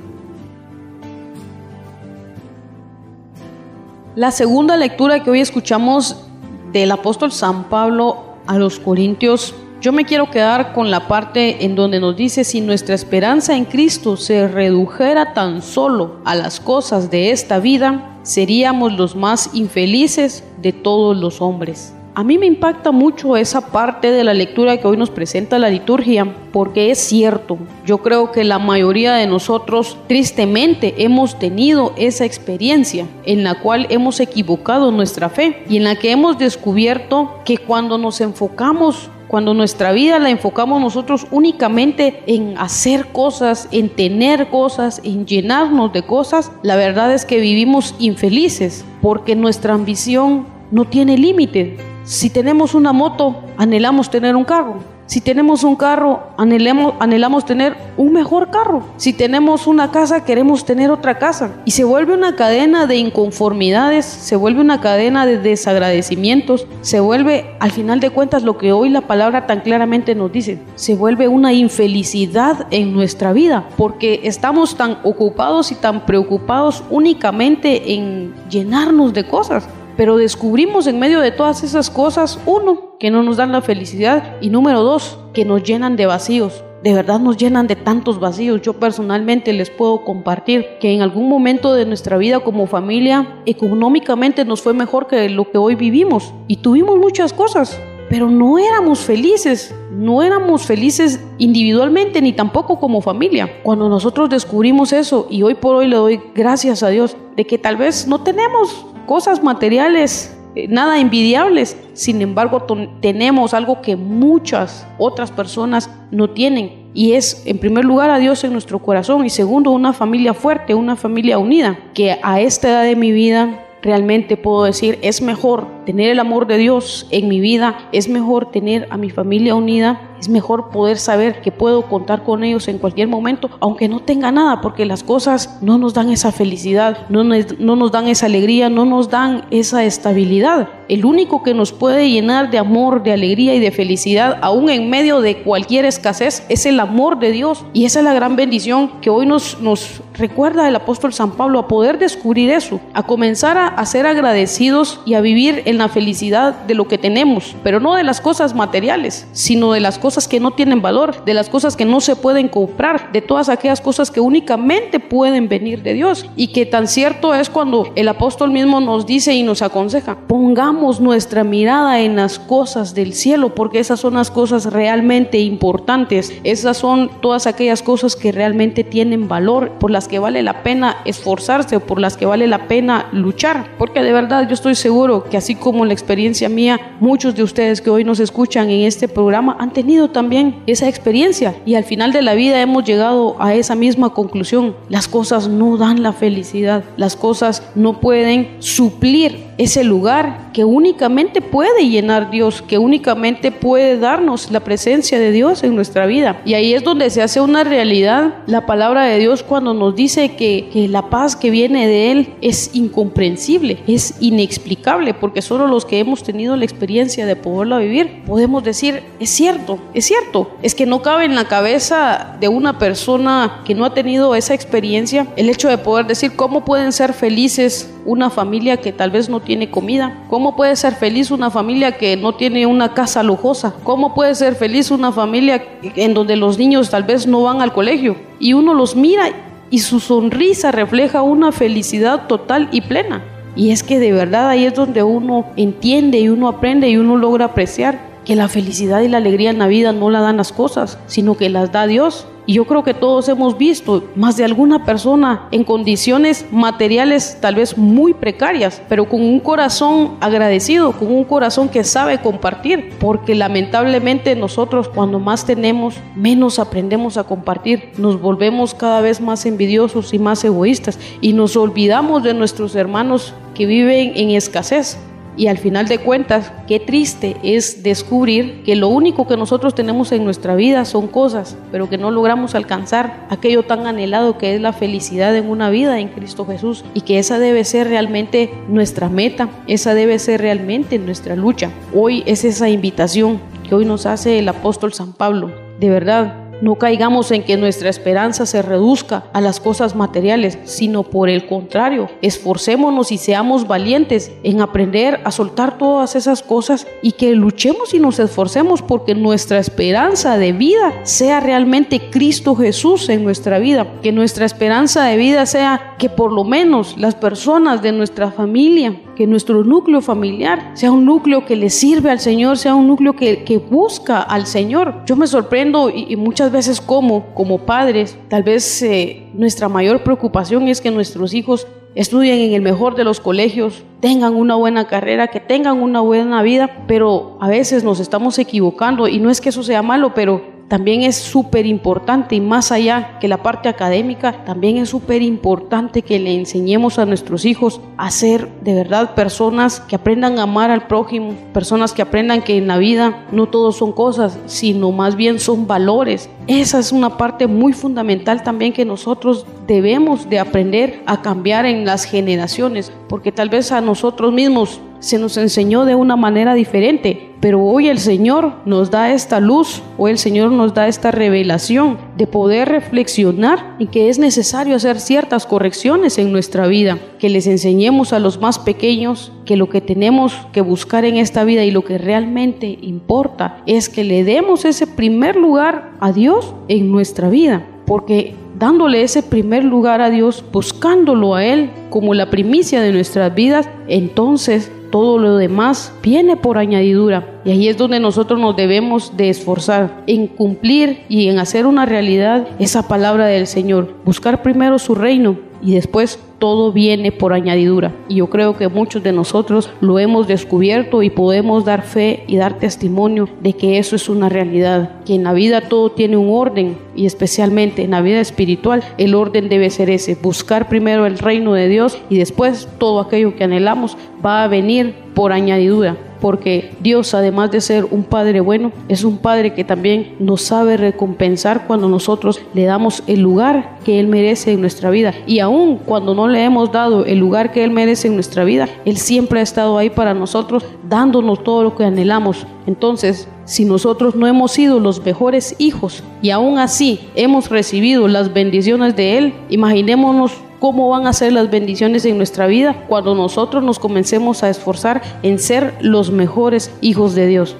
[4.15, 6.26] La segunda lectura que hoy escuchamos
[6.72, 11.76] del apóstol San Pablo a los Corintios, yo me quiero quedar con la parte en
[11.76, 17.10] donde nos dice, si nuestra esperanza en Cristo se redujera tan solo a las cosas
[17.10, 21.93] de esta vida, seríamos los más infelices de todos los hombres.
[22.13, 25.69] A mí me impacta mucho esa parte de la lectura que hoy nos presenta la
[25.69, 32.26] liturgia, porque es cierto, yo creo que la mayoría de nosotros tristemente hemos tenido esa
[32.26, 37.58] experiencia en la cual hemos equivocado nuestra fe y en la que hemos descubierto que
[37.58, 44.50] cuando nos enfocamos cuando nuestra vida la enfocamos nosotros únicamente en hacer cosas, en tener
[44.50, 50.84] cosas, en llenarnos de cosas, la verdad es que vivimos infelices porque nuestra ambición no
[50.84, 51.90] tiene límite.
[52.12, 54.80] Si tenemos una moto, anhelamos tener un carro.
[55.06, 58.84] Si tenemos un carro, anhelamos, tener un mejor carro.
[58.97, 61.52] Si tenemos una casa, queremos tener otra casa.
[61.63, 67.56] Y se vuelve una cadena de inconformidades, se vuelve una cadena de desagradecimientos, se vuelve,
[67.62, 71.30] al final de cuentas, lo que hoy la palabra tan claramente nos dice, se vuelve
[71.30, 79.13] una infelicidad en nuestra vida, porque estamos tan ocupados y tan preocupados únicamente en llenarnos
[79.13, 79.65] de cosas
[80.01, 84.37] pero descubrimos en medio de todas esas cosas, uno, que no nos dan la felicidad
[84.41, 86.63] y número dos, que nos llenan de vacíos.
[86.81, 88.63] De verdad nos llenan de tantos vacíos.
[88.63, 94.43] Yo personalmente les puedo compartir que en algún momento de nuestra vida como familia, económicamente
[94.43, 99.01] nos fue mejor que lo que hoy vivimos y tuvimos muchas cosas, pero no éramos
[99.01, 103.61] felices, no éramos felices individualmente ni tampoco como familia.
[103.61, 107.59] Cuando nosotros descubrimos eso y hoy por hoy le doy gracias a Dios de que
[107.59, 111.77] tal vez no tenemos cosas materiales eh, nada envidiables.
[111.93, 112.65] Sin embargo,
[113.01, 116.89] tenemos algo que muchas otras personas no tienen.
[116.93, 119.25] Y es, en primer lugar, a Dios en nuestro corazón.
[119.25, 121.79] Y segundo, una familia fuerte, una familia unida.
[121.93, 126.48] Que a esta edad de mi vida realmente puedo decir, es mejor tener el amor
[126.48, 131.00] de Dios en mi vida, es mejor tener a mi familia unida, es mejor poder
[131.00, 135.04] saber que puedo contar con ellos en cualquier momento, aunque no tenga nada, porque las
[135.04, 139.10] cosas no nos dan esa felicidad, no nos, no nos dan esa alegría, no nos
[139.10, 140.70] dan esa estabilidad.
[140.88, 144.89] El único que nos puede llenar de amor, de alegría y de felicidad, aún en
[144.91, 147.65] medio de cualquier escasez, es el amor de Dios.
[147.74, 151.60] Y esa es la gran bendición que hoy nos, nos recuerda el apóstol San Pablo,
[151.60, 155.89] a poder descubrir eso, a comenzar a, a ser agradecidos y a vivir en la
[155.89, 160.27] felicidad de lo que tenemos, pero no de las cosas materiales, sino de las cosas
[160.27, 163.81] que no tienen valor, de las cosas que no se pueden comprar, de todas aquellas
[163.81, 166.25] cosas que únicamente pueden venir de Dios.
[166.36, 170.99] Y que tan cierto es cuando el apóstol mismo nos dice y nos aconseja, pongamos
[170.99, 176.77] nuestra mirada en las cosas del cielo, porque esas son las cosas realmente importantes, esas
[176.77, 181.79] son todas aquellas cosas que realmente tienen valor, por las que vale la pena esforzarse,
[181.79, 185.55] por las que vale la pena luchar, porque de verdad yo estoy seguro que así
[185.62, 189.71] como la experiencia mía, muchos de ustedes que hoy nos escuchan en este programa han
[189.71, 194.13] tenido también esa experiencia y al final de la vida hemos llegado a esa misma
[194.13, 194.76] conclusión.
[194.89, 201.41] Las cosas no dan la felicidad, las cosas no pueden suplir ese lugar que únicamente
[201.41, 206.41] puede llenar Dios, que únicamente puede darnos la presencia de Dios en nuestra vida.
[206.45, 210.36] Y ahí es donde se hace una realidad la palabra de Dios cuando nos dice
[210.36, 215.83] que, que la paz que viene de Él es incomprensible, es inexplicable, porque solo los
[215.83, 220.75] que hemos tenido la experiencia de poderla vivir podemos decir, es cierto, es cierto, es
[220.75, 225.27] que no cabe en la cabeza de una persona que no ha tenido esa experiencia
[225.35, 229.41] el hecho de poder decir cómo pueden ser felices una familia que tal vez no
[229.41, 234.13] tiene comida, cómo puede ser feliz una familia que no tiene una casa lujosa, cómo
[234.13, 238.15] puede ser feliz una familia en donde los niños tal vez no van al colegio
[238.39, 239.27] y uno los mira
[239.69, 243.21] y su sonrisa refleja una felicidad total y plena.
[243.55, 247.17] Y es que de verdad ahí es donde uno entiende y uno aprende y uno
[247.17, 250.51] logra apreciar que la felicidad y la alegría en la vida no la dan las
[250.51, 252.27] cosas, sino que las da Dios.
[252.47, 257.55] Y yo creo que todos hemos visto más de alguna persona en condiciones materiales tal
[257.55, 263.36] vez muy precarias, pero con un corazón agradecido, con un corazón que sabe compartir, porque
[263.36, 270.13] lamentablemente nosotros cuando más tenemos, menos aprendemos a compartir, nos volvemos cada vez más envidiosos
[270.13, 274.97] y más egoístas y nos olvidamos de nuestros hermanos que viven en escasez.
[275.38, 280.12] Y al final de cuentas, qué triste es descubrir que lo único que nosotros tenemos
[280.12, 284.62] en nuestra vida son cosas, pero que no logramos alcanzar aquello tan anhelado que es
[284.62, 289.10] la felicidad en una vida en Cristo Jesús y que esa debe ser realmente nuestra
[289.10, 291.72] meta, esa debe ser realmente nuestra lucha.
[291.94, 295.52] Hoy es esa invitación que hoy nos hace el apóstol San Pablo.
[295.80, 301.04] De verdad, no caigamos en que nuestra esperanza se reduzca a las cosas materiales, sino
[301.04, 307.13] por el contrario, esforcémonos y seamos valientes en aprender a soltar todas esas cosas y
[307.13, 313.24] que luchemos y nos esforcemos porque nuestra esperanza de vida sea realmente Cristo Jesús en
[313.24, 317.91] nuestra vida, que nuestra esperanza de vida sea que por lo menos las personas de
[317.91, 322.73] nuestra familia, que nuestro núcleo familiar sea un núcleo que le sirve al Señor, sea
[322.73, 325.03] un núcleo que, que busca al Señor.
[325.05, 330.67] Yo me sorprendo y, muchas veces como, como padres, tal vez eh, nuestra mayor preocupación
[330.69, 335.27] es que nuestros hijos estudien en el mejor de los colegios, tengan una buena carrera,
[335.27, 339.49] que tengan una buena vida, pero a veces nos estamos equivocando y no es que
[339.49, 344.45] eso sea malo, pero también es súper importante y más allá que la parte académica,
[344.45, 349.81] también es súper importante que le enseñemos a nuestros hijos a ser de verdad personas
[349.81, 353.73] que aprendan a amar al prójimo, personas que aprendan que en la vida no todo
[353.73, 356.29] son cosas, sino más bien son valores.
[356.47, 361.84] Esa es una parte muy fundamental también que nosotros debemos de aprender a cambiar en
[361.84, 367.31] las generaciones, porque tal vez a nosotros mismos se nos enseñó de una manera diferente,
[367.41, 371.97] pero hoy el Señor nos da esta luz, hoy el Señor nos da esta revelación
[372.15, 377.47] de poder reflexionar y que es necesario hacer ciertas correcciones en nuestra vida, que les
[377.47, 381.71] enseñemos a los más pequeños que lo que tenemos que buscar en esta vida y
[381.71, 387.30] lo que realmente importa es que le demos ese primer lugar a Dios en nuestra
[387.30, 392.91] vida, porque dándole ese primer lugar a Dios, buscándolo a Él como la primicia de
[392.91, 397.41] nuestras vidas, entonces todo lo demás viene por añadidura.
[397.43, 401.86] Y ahí es donde nosotros nos debemos de esforzar en cumplir y en hacer una
[401.86, 403.95] realidad esa palabra del Señor.
[404.06, 407.93] Buscar primero su reino y después todo viene por añadidura.
[408.10, 412.36] Y yo creo que muchos de nosotros lo hemos descubierto y podemos dar fe y
[412.36, 416.30] dar testimonio de que eso es una realidad, que en la vida todo tiene un
[416.32, 421.19] orden y especialmente en la vida espiritual el orden debe ser ese, buscar primero el
[421.19, 426.71] reino de Dios y después todo aquello que anhelamos va a venir por añadidura porque
[426.80, 431.65] Dios, además de ser un Padre bueno, es un Padre que también nos sabe recompensar
[431.65, 435.13] cuando nosotros le damos el lugar que Él merece en nuestra vida.
[435.28, 438.70] Y aun cuando no le hemos dado el lugar que Él merece en nuestra vida,
[438.86, 442.46] Él siempre ha estado ahí para nosotros, dándonos todo lo que anhelamos.
[442.67, 448.34] Entonces, si nosotros no hemos sido los mejores hijos y aún así hemos recibido las
[448.34, 453.63] bendiciones de Él, imaginémonos cómo van a ser las bendiciones en nuestra vida cuando nosotros
[453.63, 457.56] nos comencemos a esforzar en ser los mejores hijos de Dios.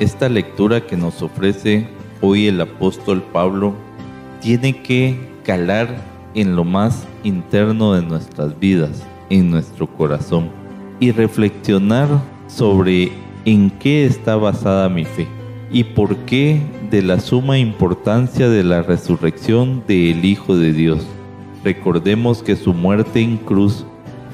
[0.00, 1.86] Esta lectura que nos ofrece
[2.22, 3.74] hoy el apóstol Pablo
[4.40, 5.88] tiene que calar
[6.34, 10.48] en lo más interno de nuestras vidas, en nuestro corazón,
[11.00, 12.08] y reflexionar
[12.46, 13.12] sobre
[13.44, 15.26] en qué está basada mi fe
[15.70, 21.04] y por qué de la suma importancia de la resurrección del Hijo de Dios.
[21.64, 23.84] Recordemos que su muerte en cruz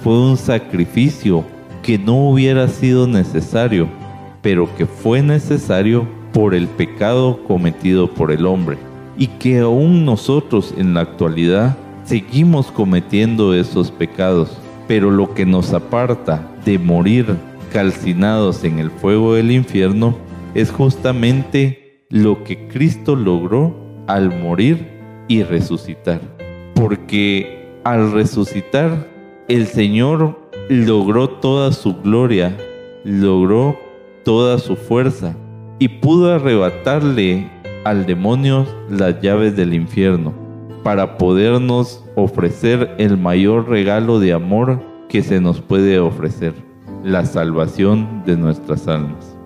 [0.02, 1.44] fue un sacrificio
[1.82, 3.88] que no hubiera sido necesario,
[4.42, 8.78] pero que fue necesario por el pecado cometido por el hombre,
[9.16, 15.72] y que aún nosotros en la actualidad seguimos cometiendo esos pecados, pero lo que nos
[15.72, 17.34] aparta de morir
[17.72, 20.14] calcinados en el fuego del infierno
[20.54, 24.86] es justamente lo que Cristo logró al morir
[25.26, 26.20] y resucitar.
[26.76, 29.08] Porque al resucitar,
[29.48, 32.56] el Señor logró toda su gloria,
[33.02, 33.76] logró
[34.22, 35.34] toda su fuerza
[35.78, 37.48] y pudo arrebatarle
[37.84, 40.32] al demonio las llaves del infierno
[40.82, 46.54] para podernos ofrecer el mayor regalo de amor que se nos puede ofrecer,
[47.04, 49.36] la salvación de nuestras almas.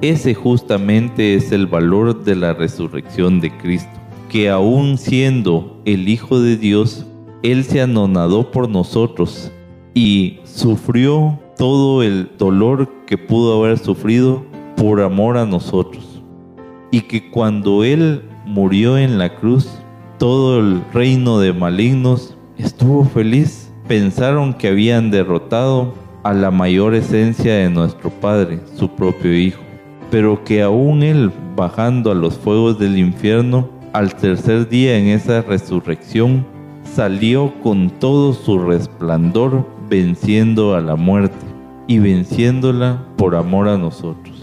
[0.00, 3.90] Ese justamente es el valor de la resurrección de Cristo,
[4.28, 7.06] que aún siendo el Hijo de Dios,
[7.42, 9.50] Él se anonadó por nosotros
[9.94, 14.44] y sufrió todo el dolor que pudo haber sufrido
[14.76, 16.22] por amor a nosotros.
[16.90, 19.68] Y que cuando Él murió en la cruz,
[20.18, 23.72] todo el reino de malignos estuvo feliz.
[23.88, 29.66] Pensaron que habían derrotado a la mayor esencia de nuestro Padre, su propio Hijo
[30.10, 35.42] pero que aún él, bajando a los fuegos del infierno, al tercer día en esa
[35.42, 36.46] resurrección,
[36.84, 41.44] salió con todo su resplandor venciendo a la muerte
[41.86, 44.35] y venciéndola por amor a nosotros.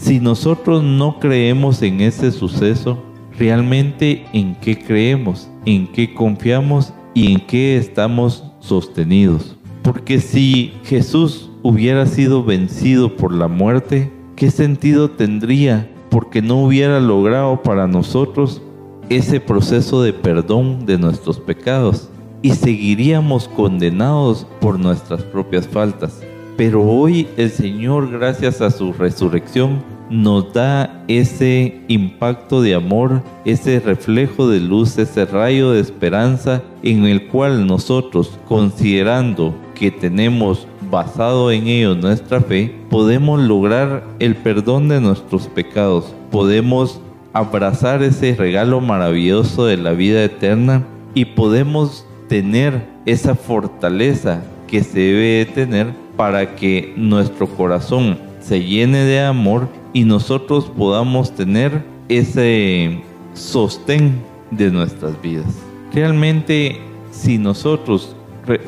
[0.00, 3.02] Si nosotros no creemos en ese suceso,
[3.36, 9.56] realmente en qué creemos, en qué confiamos y en qué estamos sostenidos.
[9.82, 17.00] Porque si Jesús hubiera sido vencido por la muerte, ¿qué sentido tendría porque no hubiera
[17.00, 18.62] logrado para nosotros
[19.10, 22.08] ese proceso de perdón de nuestros pecados?
[22.40, 26.22] Y seguiríamos condenados por nuestras propias faltas.
[26.58, 29.80] Pero hoy el Señor, gracias a su resurrección,
[30.10, 37.04] nos da ese impacto de amor, ese reflejo de luz, ese rayo de esperanza en
[37.04, 44.88] el cual nosotros, considerando que tenemos basado en ello nuestra fe, podemos lograr el perdón
[44.88, 47.00] de nuestros pecados, podemos
[47.34, 50.84] abrazar ese regalo maravilloso de la vida eterna
[51.14, 59.04] y podemos tener esa fortaleza que se debe tener para que nuestro corazón se llene
[59.04, 63.00] de amor y nosotros podamos tener ese
[63.34, 65.46] sostén de nuestras vidas.
[65.92, 66.80] Realmente,
[67.12, 68.16] si nosotros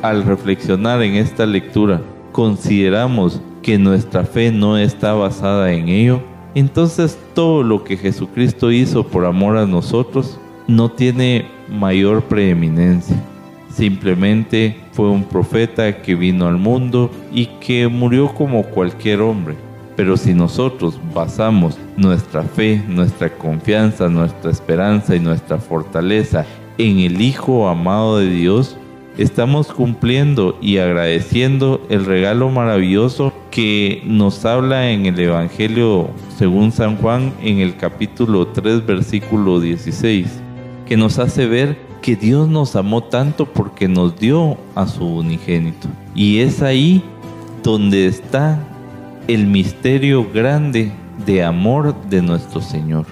[0.01, 6.21] al reflexionar en esta lectura consideramos que nuestra fe no está basada en ello,
[6.55, 10.39] entonces todo lo que Jesucristo hizo por amor a nosotros
[10.69, 13.21] no tiene mayor preeminencia.
[13.73, 19.55] Simplemente fue un profeta que vino al mundo y que murió como cualquier hombre.
[19.95, 26.45] Pero si nosotros basamos nuestra fe, nuestra confianza, nuestra esperanza y nuestra fortaleza
[26.77, 28.77] en el Hijo amado de Dios,
[29.17, 36.95] estamos cumpliendo y agradeciendo el regalo maravilloso que nos habla en el Evangelio según San
[36.97, 40.41] Juan en el capítulo 3 versículo 16,
[40.87, 45.87] que nos hace ver que Dios nos amó tanto porque nos dio a su unigénito.
[46.15, 47.03] Y es ahí
[47.63, 48.59] donde está
[49.27, 50.91] el misterio grande
[51.25, 53.05] de amor de nuestro Señor.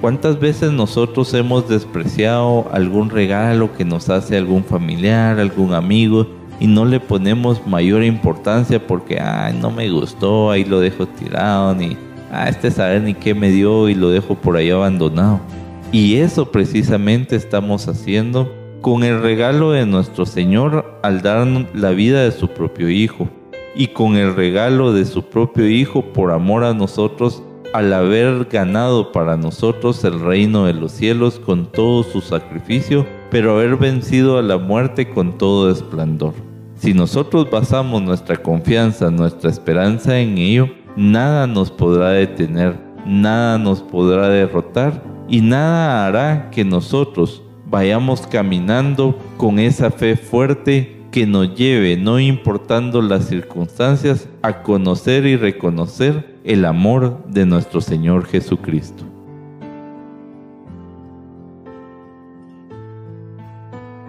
[0.00, 6.26] ¿Cuántas veces nosotros hemos despreciado algún regalo que nos hace algún familiar, algún amigo
[6.60, 11.74] y no le ponemos mayor importancia porque, ay, no me gustó, ahí lo dejo tirado,
[11.74, 11.96] ni,
[12.32, 15.40] ah, este saber ni qué me dio y lo dejo por ahí abandonado?
[15.90, 22.24] Y eso precisamente estamos haciendo con el regalo de nuestro Señor al darnos la vida
[22.24, 23.28] de su propio Hijo
[23.74, 29.12] y con el regalo de su propio Hijo por amor a nosotros al haber ganado
[29.12, 34.42] para nosotros el reino de los cielos con todo su sacrificio, pero haber vencido a
[34.42, 36.34] la muerte con todo esplendor.
[36.76, 43.80] Si nosotros basamos nuestra confianza, nuestra esperanza en ello, nada nos podrá detener, nada nos
[43.80, 51.54] podrá derrotar y nada hará que nosotros vayamos caminando con esa fe fuerte que nos
[51.54, 59.04] lleve, no importando las circunstancias, a conocer y reconocer el amor de nuestro Señor Jesucristo.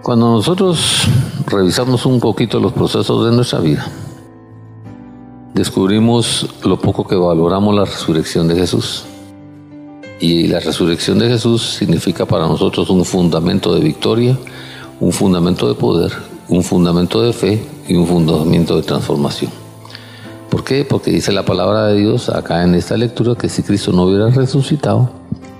[0.02, 1.06] Cuando nosotros
[1.46, 3.86] revisamos un poquito los procesos de nuestra vida,
[5.54, 9.04] descubrimos lo poco que valoramos la resurrección de Jesús.
[10.20, 14.36] Y la resurrección de Jesús significa para nosotros un fundamento de victoria,
[15.00, 16.12] un fundamento de poder,
[16.48, 19.50] un fundamento de fe y un fundamento de transformación.
[20.50, 20.84] ¿Por qué?
[20.84, 24.28] Porque dice la palabra de Dios acá en esta lectura que si Cristo no hubiera
[24.28, 25.10] resucitado,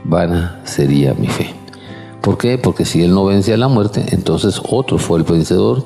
[0.04, 1.54] vana sería mi fe.
[2.20, 2.58] ¿Por qué?
[2.58, 5.84] Porque si Él no vence a la muerte, entonces otro fue el vencedor,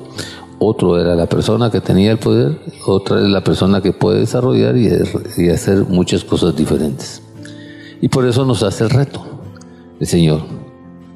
[0.59, 4.75] otro era la persona que tenía el poder, otra es la persona que puede desarrollar
[4.75, 7.21] y hacer muchas cosas diferentes.
[8.05, 9.25] Y por eso nos hace el reto
[9.99, 10.41] el Señor.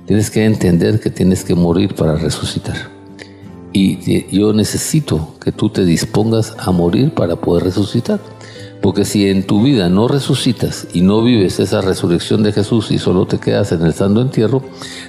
[0.08, 2.90] Tienes que entender que tienes que morir para resucitar.
[3.72, 8.20] Y yo necesito que tú te dispongas a morir para poder resucitar.
[8.82, 12.98] Porque si en tu vida no resucitas y no vives esa resurrección de Jesús y
[12.98, 14.64] solo te quedas en el santo entierro,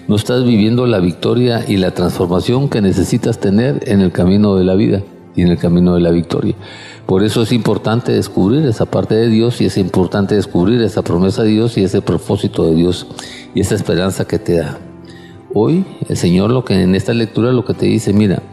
[0.07, 4.65] no estás viviendo la victoria y la transformación que necesitas tener en el camino de
[4.65, 5.03] la vida
[5.35, 6.57] y en el camino de la victoria.
[7.11, 11.43] Por eso es importante descubrir esa parte de Dios y es importante descubrir esa promesa
[11.43, 13.09] de Dios y ese propósito de Dios
[13.53, 14.79] y esa esperanza que te da.
[15.53, 18.45] Hoy el Señor lo que en esta lectura lo que te dice, mira,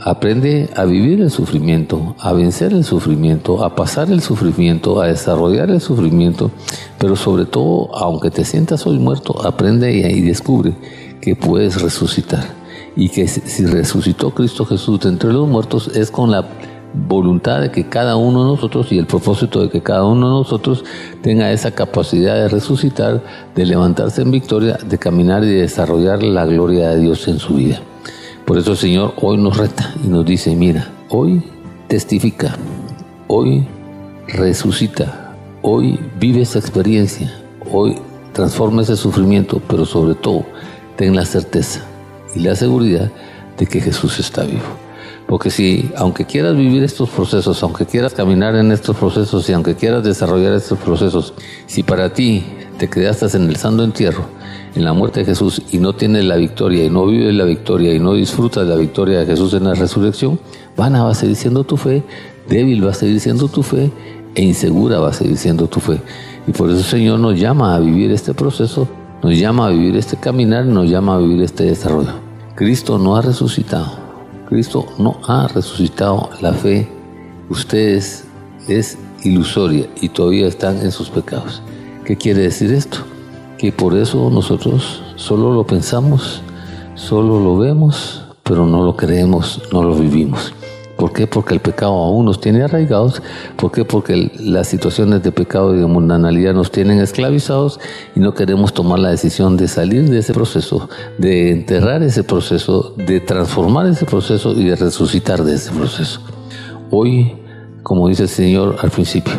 [0.00, 5.68] aprende a vivir el sufrimiento, a vencer el sufrimiento, a pasar el sufrimiento, a desarrollar
[5.68, 6.50] el sufrimiento,
[6.98, 10.72] pero sobre todo, aunque te sientas hoy muerto, aprende y, descubre
[11.20, 12.46] que puedes resucitar
[12.96, 16.48] y que si resucitó Cristo Jesús de entre los muertos es con la
[16.94, 20.32] voluntad de que cada uno de nosotros y el propósito de que cada uno de
[20.32, 20.84] nosotros
[21.22, 23.22] tenga esa capacidad de resucitar,
[23.54, 27.54] de levantarse en victoria, de caminar y de desarrollar la gloria de Dios en su
[27.54, 27.80] vida.
[28.44, 31.42] Por eso el Señor hoy nos reta y nos dice, mira, hoy
[31.88, 32.56] testifica,
[33.26, 33.66] hoy
[34.26, 37.32] resucita, hoy vive esa experiencia,
[37.70, 37.96] hoy
[38.32, 40.44] transforma ese sufrimiento, pero sobre todo
[40.96, 41.84] ten la certeza
[42.34, 43.10] y la seguridad
[43.58, 44.87] de que Jesús está vivo.
[45.28, 49.74] Porque si, aunque quieras vivir estos procesos, aunque quieras caminar en estos procesos y aunque
[49.74, 51.34] quieras desarrollar estos procesos,
[51.66, 52.44] si para ti
[52.78, 54.24] te quedaste en el santo entierro,
[54.74, 57.92] en la muerte de Jesús y no tienes la victoria y no vives la victoria
[57.92, 60.40] y no disfrutas la victoria de Jesús en la resurrección,
[60.78, 62.02] vana va a seguir siendo tu fe,
[62.48, 63.92] débil va a seguir siendo tu fe
[64.34, 66.00] e insegura va a seguir siendo tu fe.
[66.46, 68.88] Y por eso el Señor nos llama a vivir este proceso,
[69.22, 72.14] nos llama a vivir este caminar, nos llama a vivir este desarrollo.
[72.54, 74.07] Cristo no ha resucitado.
[74.48, 76.88] Cristo no ha resucitado la fe.
[77.50, 78.24] Ustedes
[78.66, 81.62] es ilusoria y todavía están en sus pecados.
[82.04, 82.98] ¿Qué quiere decir esto?
[83.58, 86.40] Que por eso nosotros solo lo pensamos,
[86.94, 90.54] solo lo vemos, pero no lo creemos, no lo vivimos.
[90.98, 91.28] ¿Por qué?
[91.28, 93.22] Porque el pecado aún nos tiene arraigados.
[93.54, 93.84] ¿Por qué?
[93.84, 97.78] Porque las situaciones de pecado y de mundanalidad nos tienen esclavizados
[98.16, 102.94] y no queremos tomar la decisión de salir de ese proceso, de enterrar ese proceso,
[102.96, 106.20] de transformar ese proceso y de resucitar de ese proceso.
[106.90, 107.32] Hoy,
[107.84, 109.34] como dice el Señor al principio,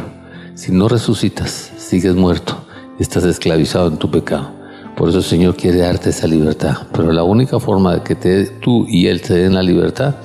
[0.55, 2.55] si no resucitas, sigues muerto,
[2.99, 4.49] estás esclavizado en tu pecado.
[4.95, 6.77] Por eso el Señor quiere darte esa libertad.
[6.93, 10.15] Pero la única forma de que te, tú y Él te den la libertad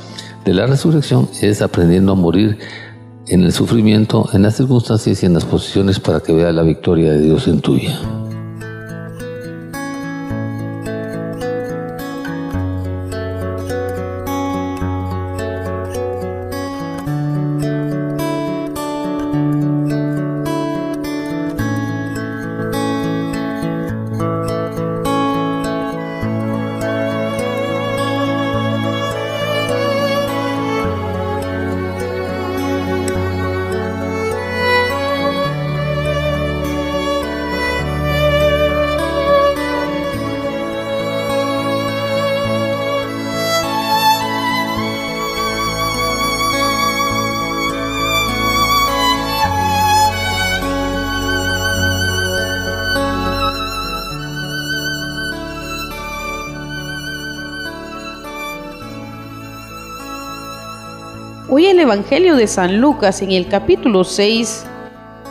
[0.44, 2.58] de la resurrección es aprendiendo a morir
[3.28, 7.12] en el sufrimiento, en las circunstancias y en las posiciones para que vea la victoria
[7.12, 7.76] de Dios en tu
[61.46, 64.64] Hoy el Evangelio de San Lucas en el capítulo 6,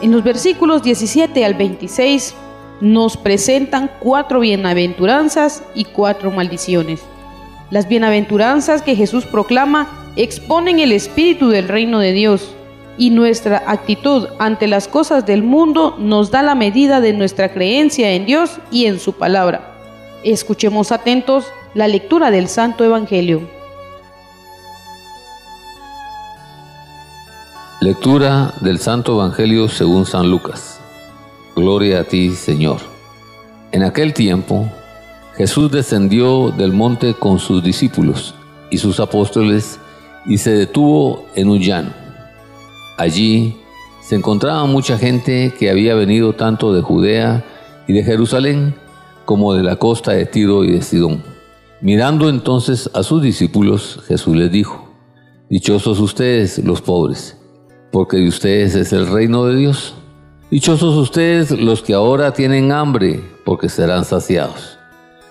[0.03, 2.35] en los versículos 17 al 26,
[2.81, 7.01] nos presentan cuatro bienaventuranzas y cuatro maldiciones.
[7.71, 12.53] Las bienaventuranzas que Jesús proclama exponen el espíritu del reino de Dios
[12.95, 18.11] y nuestra actitud ante las cosas del mundo nos da la medida de nuestra creencia
[18.11, 19.73] en Dios y en su palabra.
[20.23, 23.62] Escuchemos atentos la lectura del Santo Evangelio.
[27.83, 30.79] Lectura del Santo Evangelio según San Lucas.
[31.53, 32.77] Gloria a ti, Señor.
[33.73, 34.71] En aquel tiempo,
[35.35, 38.35] Jesús descendió del monte con sus discípulos
[38.71, 39.81] y sus apóstoles
[40.25, 41.89] y se detuvo en un llano.
[42.97, 43.57] Allí
[44.01, 47.43] se encontraba mucha gente que había venido tanto de Judea
[47.85, 48.75] y de Jerusalén
[49.25, 51.21] como de la costa de Tiro y de Sidón.
[51.81, 54.87] Mirando entonces a sus discípulos, Jesús les dijo,
[55.49, 57.42] Dichosos ustedes los pobres
[57.93, 59.93] porque de ustedes es el reino de Dios.
[60.49, 64.79] Dichosos ustedes los que ahora tienen hambre, porque serán saciados.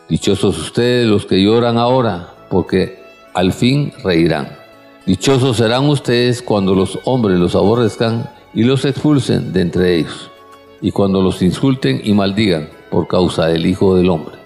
[0.09, 3.03] Dichosos ustedes los que lloran ahora, porque
[3.35, 4.57] al fin reirán.
[5.07, 10.31] Dichosos serán ustedes cuando los hombres los aborrezcan y los expulsen de entre ellos,
[10.81, 14.37] y cuando los insulten y maldigan por causa del Hijo del Hombre.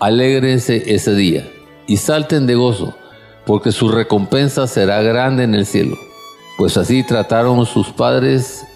[0.00, 1.48] Alégrense ese día
[1.86, 2.96] y salten de gozo,
[3.46, 6.09] porque su recompensa será grande en el cielo
[6.60, 8.66] pues así trataron sus padres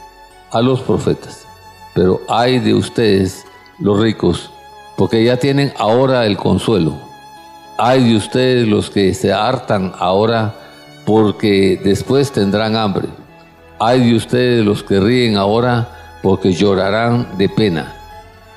[0.51, 1.47] a los profetas.
[1.95, 3.45] Pero ay de ustedes,
[3.79, 4.51] los ricos,
[4.97, 6.95] porque ya tienen ahora el consuelo.
[7.77, 10.55] Ay de ustedes los que se hartan ahora,
[11.05, 13.07] porque después tendrán hambre.
[13.79, 17.95] Ay de ustedes los que ríen ahora, porque llorarán de pena.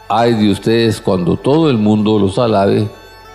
[0.08, 2.88] Ay de ustedes cuando todo el mundo los alabe,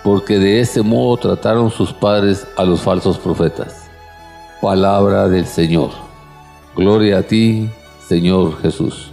[0.03, 3.82] porque de ese modo trataron sus padres a los falsos profetas.
[4.63, 5.89] Palabra del Señor.
[6.73, 7.67] Gloria a ti,
[8.07, 9.11] Señor Jesús.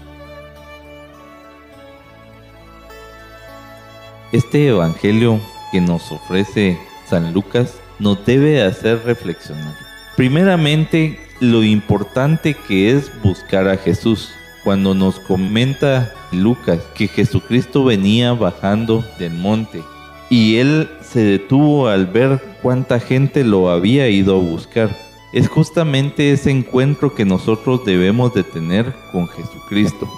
[4.30, 5.40] Este Evangelio
[5.72, 9.74] que nos ofrece San Lucas nos debe hacer reflexionar.
[10.16, 14.30] Primeramente, lo importante que es buscar a Jesús.
[14.62, 19.82] Cuando nos comenta Lucas que Jesucristo venía bajando del monte
[20.28, 26.32] y él se detuvo al ver cuánta gente lo había ido a buscar es justamente
[26.32, 30.08] ese encuentro que nosotros debemos de tener con Jesucristo.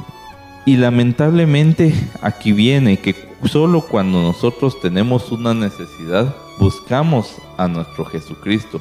[0.65, 8.81] Y lamentablemente aquí viene que solo cuando nosotros tenemos una necesidad buscamos a nuestro Jesucristo.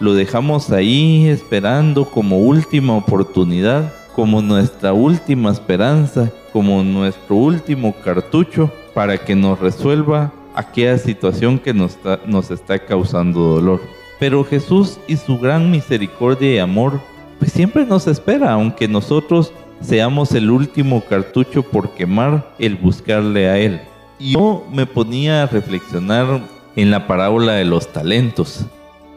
[0.00, 8.70] Lo dejamos ahí esperando como última oportunidad, como nuestra última esperanza, como nuestro último cartucho
[8.94, 13.80] para que nos resuelva aquella situación que nos está, nos está causando dolor.
[14.22, 17.00] Pero Jesús y su gran misericordia y amor,
[17.40, 23.58] pues siempre nos espera, aunque nosotros seamos el último cartucho por quemar el buscarle a
[23.58, 23.80] Él.
[24.20, 26.40] Yo me ponía a reflexionar
[26.76, 28.64] en la parábola de los talentos.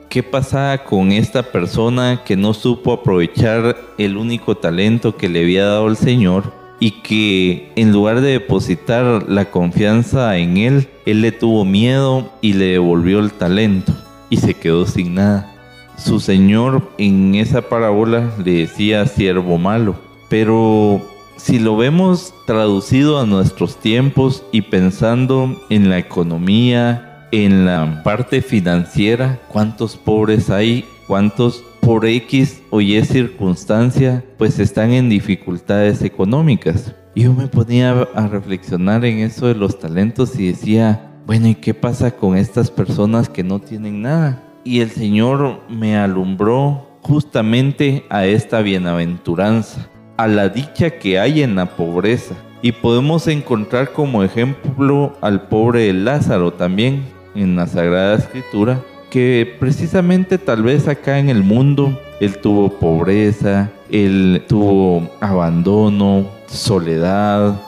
[0.10, 5.66] ¿Qué pasaba con esta persona que no supo aprovechar el único talento que le había
[5.66, 11.32] dado el Señor y que en lugar de depositar la confianza en Él, Él le
[11.32, 13.94] tuvo miedo y le devolvió el talento
[14.30, 15.52] y se quedó sin nada?
[15.98, 19.96] Su Señor en esa parábola le decía siervo malo,
[20.30, 21.02] pero
[21.38, 28.42] si lo vemos traducido a nuestros tiempos y pensando en la economía, en la parte
[28.42, 36.96] financiera, cuántos pobres hay, cuántos por X o Y circunstancia, pues están en dificultades económicas.
[37.16, 41.74] Yo me ponía a reflexionar en eso de los talentos y decía, bueno, ¿y qué
[41.74, 44.44] pasa con estas personas que no tienen nada?
[44.64, 51.56] Y el Señor me alumbró justamente a esta bienaventuranza, a la dicha que hay en
[51.56, 52.36] la pobreza.
[52.62, 57.04] Y podemos encontrar como ejemplo al pobre Lázaro también,
[57.36, 58.82] en la Sagrada Escritura
[59.16, 67.62] que precisamente tal vez acá en el mundo él tuvo pobreza, él tuvo abandono, soledad,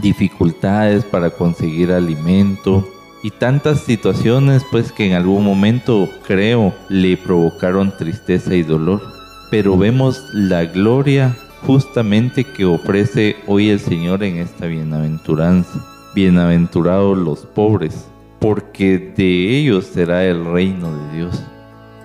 [0.00, 2.86] dificultades para conseguir alimento
[3.22, 9.00] y tantas situaciones pues que en algún momento creo le provocaron tristeza y dolor.
[9.50, 15.84] Pero vemos la gloria justamente que ofrece hoy el Señor en esta bienaventuranza.
[16.14, 18.06] Bienaventurados los pobres,
[18.40, 21.42] porque de ellos será el reino de Dios.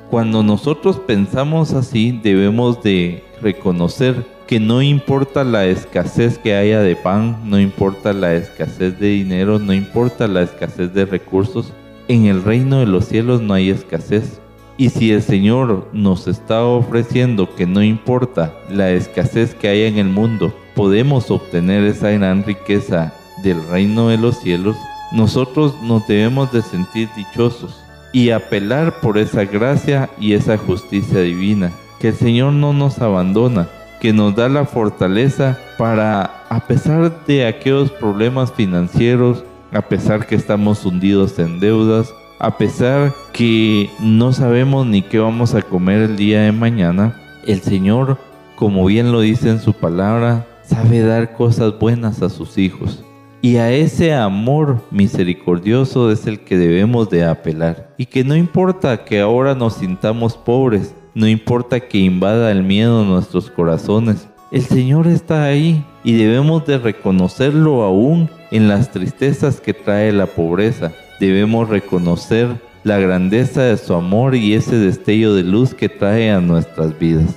[0.09, 6.95] Cuando nosotros pensamos así, debemos de reconocer que no importa la escasez que haya de
[6.95, 11.74] pan, no importa la escasez de dinero, no importa la escasez de recursos,
[12.08, 14.39] en el reino de los cielos no hay escasez.
[14.78, 19.98] Y si el Señor nos está ofreciendo que no importa la escasez que haya en
[19.98, 24.78] el mundo, podemos obtener esa gran riqueza del reino de los cielos,
[25.12, 27.84] nosotros nos debemos de sentir dichosos
[28.14, 33.68] y apelar por esa gracia y esa justicia divina, que el Señor no nos abandona,
[34.00, 40.36] que nos da la fortaleza para, a pesar de aquellos problemas financieros, a pesar que
[40.36, 46.18] estamos hundidos en deudas, a pesar que no sabemos ni qué vamos a comer el
[46.18, 48.18] día de mañana, el Señor,
[48.56, 53.04] como bien lo dice en su palabra, sabe dar cosas buenas a sus hijos.
[53.41, 57.93] Y a ese amor misericordioso es el que debemos de apelar.
[57.98, 63.03] Y que no importa que ahora nos sintamos pobres, no importa que invada el miedo
[63.03, 69.74] nuestros corazones, el Señor está ahí y debemos de reconocerlo aún en las tristezas que
[69.74, 70.91] trae la pobreza.
[71.20, 76.39] Debemos reconocer la grandeza de su amor y ese destello de luz que trae a
[76.39, 77.36] nuestras vidas.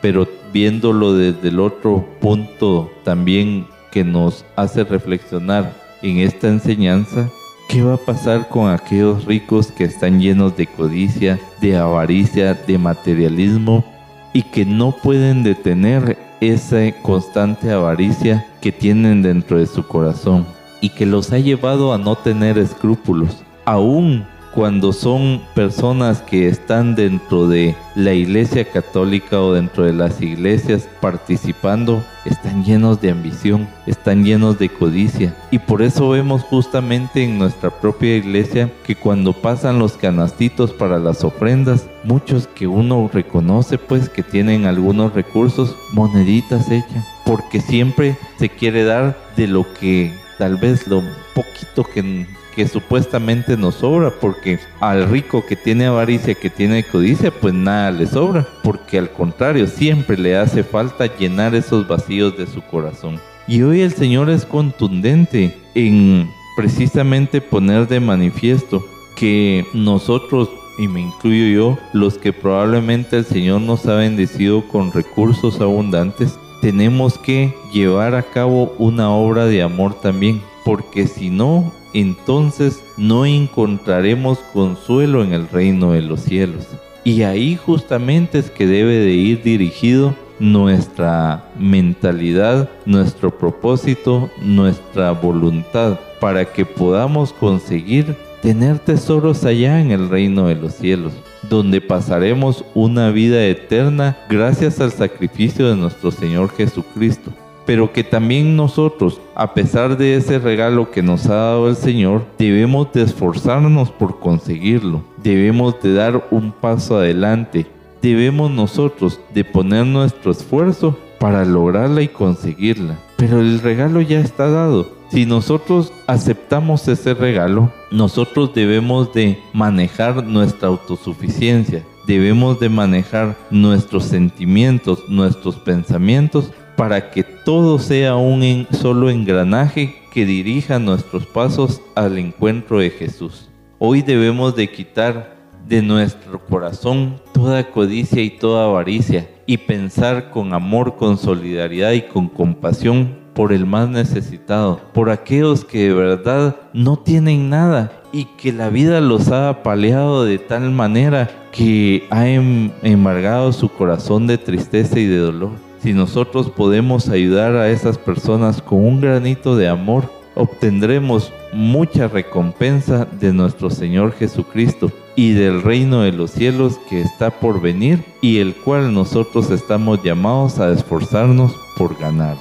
[0.00, 7.28] Pero viéndolo desde el otro punto también que nos hace reflexionar en esta enseñanza,
[7.68, 12.78] ¿qué va a pasar con aquellos ricos que están llenos de codicia, de avaricia, de
[12.78, 13.84] materialismo
[14.32, 20.46] y que no pueden detener esa constante avaricia que tienen dentro de su corazón
[20.80, 24.26] y que los ha llevado a no tener escrúpulos, aún
[24.58, 30.88] cuando son personas que están dentro de la iglesia católica o dentro de las iglesias
[31.00, 35.32] participando, están llenos de ambición, están llenos de codicia.
[35.52, 40.98] Y por eso vemos justamente en nuestra propia iglesia que cuando pasan los canastitos para
[40.98, 48.18] las ofrendas, muchos que uno reconoce pues que tienen algunos recursos, moneditas echan, porque siempre
[48.40, 51.00] se quiere dar de lo que tal vez lo
[51.32, 52.26] poquito que
[52.58, 57.92] que supuestamente nos sobra, porque al rico que tiene avaricia, que tiene codicia, pues nada
[57.92, 63.20] le sobra, porque al contrario, siempre le hace falta llenar esos vacíos de su corazón.
[63.46, 68.84] Y hoy el Señor es contundente en precisamente poner de manifiesto
[69.14, 70.50] que nosotros,
[70.80, 76.36] y me incluyo yo, los que probablemente el Señor nos ha bendecido con recursos abundantes,
[76.60, 83.24] tenemos que llevar a cabo una obra de amor también, porque si no, entonces no
[83.26, 86.66] encontraremos consuelo en el reino de los cielos.
[87.04, 95.98] Y ahí justamente es que debe de ir dirigido nuestra mentalidad, nuestro propósito, nuestra voluntad,
[96.20, 101.12] para que podamos conseguir tener tesoros allá en el reino de los cielos,
[101.48, 107.32] donde pasaremos una vida eterna gracias al sacrificio de nuestro Señor Jesucristo
[107.68, 112.24] pero que también nosotros, a pesar de ese regalo que nos ha dado el Señor,
[112.38, 117.66] debemos de esforzarnos por conseguirlo, debemos de dar un paso adelante,
[118.00, 122.98] debemos nosotros de poner nuestro esfuerzo para lograrla y conseguirla.
[123.18, 124.88] Pero el regalo ya está dado.
[125.10, 134.04] Si nosotros aceptamos ese regalo, nosotros debemos de manejar nuestra autosuficiencia, debemos de manejar nuestros
[134.04, 142.18] sentimientos, nuestros pensamientos para que todo sea un solo engranaje que dirija nuestros pasos al
[142.18, 143.50] encuentro de Jesús.
[143.80, 150.54] Hoy debemos de quitar de nuestro corazón toda codicia y toda avaricia y pensar con
[150.54, 156.54] amor, con solidaridad y con compasión por el más necesitado, por aquellos que de verdad
[156.72, 162.28] no tienen nada y que la vida los ha apaleado de tal manera que ha
[162.28, 165.67] em-, embargado su corazón de tristeza y de dolor.
[165.80, 173.04] Si nosotros podemos ayudar a esas personas con un granito de amor, obtendremos mucha recompensa
[173.04, 178.38] de nuestro Señor Jesucristo y del reino de los cielos que está por venir y
[178.38, 182.36] el cual nosotros estamos llamados a esforzarnos por ganar.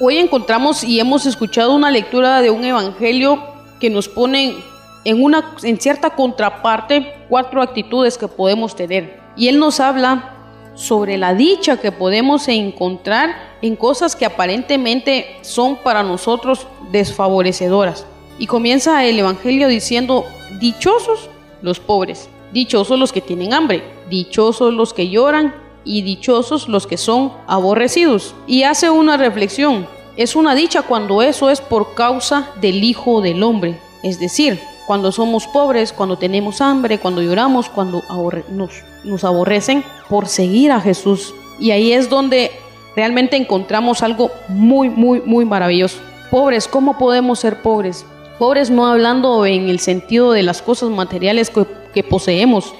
[0.00, 3.40] Hoy encontramos y hemos escuchado una lectura de un evangelio
[3.80, 4.56] que nos pone
[5.04, 9.20] en una en cierta contraparte cuatro actitudes que podemos tener.
[9.36, 10.32] Y él nos habla
[10.74, 18.06] sobre la dicha que podemos encontrar en cosas que aparentemente son para nosotros desfavorecedoras.
[18.38, 20.24] Y comienza el Evangelio diciendo,
[20.60, 21.28] dichosos
[21.60, 26.96] los pobres, dichosos los que tienen hambre, dichosos los que lloran y dichosos los que
[26.96, 28.34] son aborrecidos.
[28.46, 29.86] Y hace una reflexión,
[30.16, 35.12] es una dicha cuando eso es por causa del Hijo del Hombre, es decir, cuando
[35.12, 38.02] somos pobres, cuando tenemos hambre, cuando lloramos, cuando
[38.50, 38.70] nos,
[39.04, 41.34] nos aborrecen por seguir a Jesús.
[41.58, 42.50] Y ahí es donde
[42.96, 45.98] realmente encontramos algo muy, muy, muy maravilloso.
[46.30, 48.06] Pobres, ¿cómo podemos ser pobres?
[48.38, 52.74] Pobres no hablando en el sentido de las cosas materiales que, que poseemos.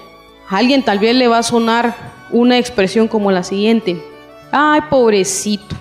[0.49, 1.95] A alguien tal vez le va a sonar
[2.31, 4.03] una expresión como la siguiente.
[4.51, 5.77] Ay, pobrecito,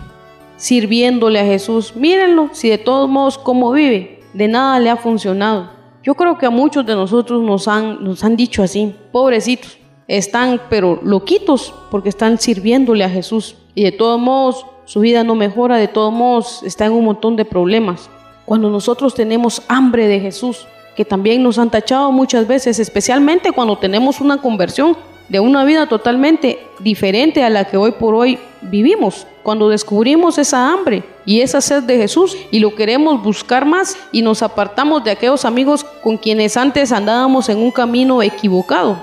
[0.57, 1.95] sirviéndole a Jesús.
[1.95, 5.80] Mírenlo, si de todos modos cómo vive, de nada le ha funcionado.
[6.03, 9.77] Yo creo que a muchos de nosotros nos han, nos han dicho así, pobrecitos,
[10.07, 15.35] están pero loquitos porque están sirviéndole a Jesús y de todos modos su vida no
[15.35, 18.09] mejora, de todos modos está en un montón de problemas.
[18.45, 23.77] Cuando nosotros tenemos hambre de Jesús, que también nos han tachado muchas veces, especialmente cuando
[23.77, 24.97] tenemos una conversión
[25.31, 29.25] de una vida totalmente diferente a la que hoy por hoy vivimos.
[29.43, 34.23] Cuando descubrimos esa hambre y esa sed de Jesús y lo queremos buscar más y
[34.23, 38.97] nos apartamos de aquellos amigos con quienes antes andábamos en un camino equivocado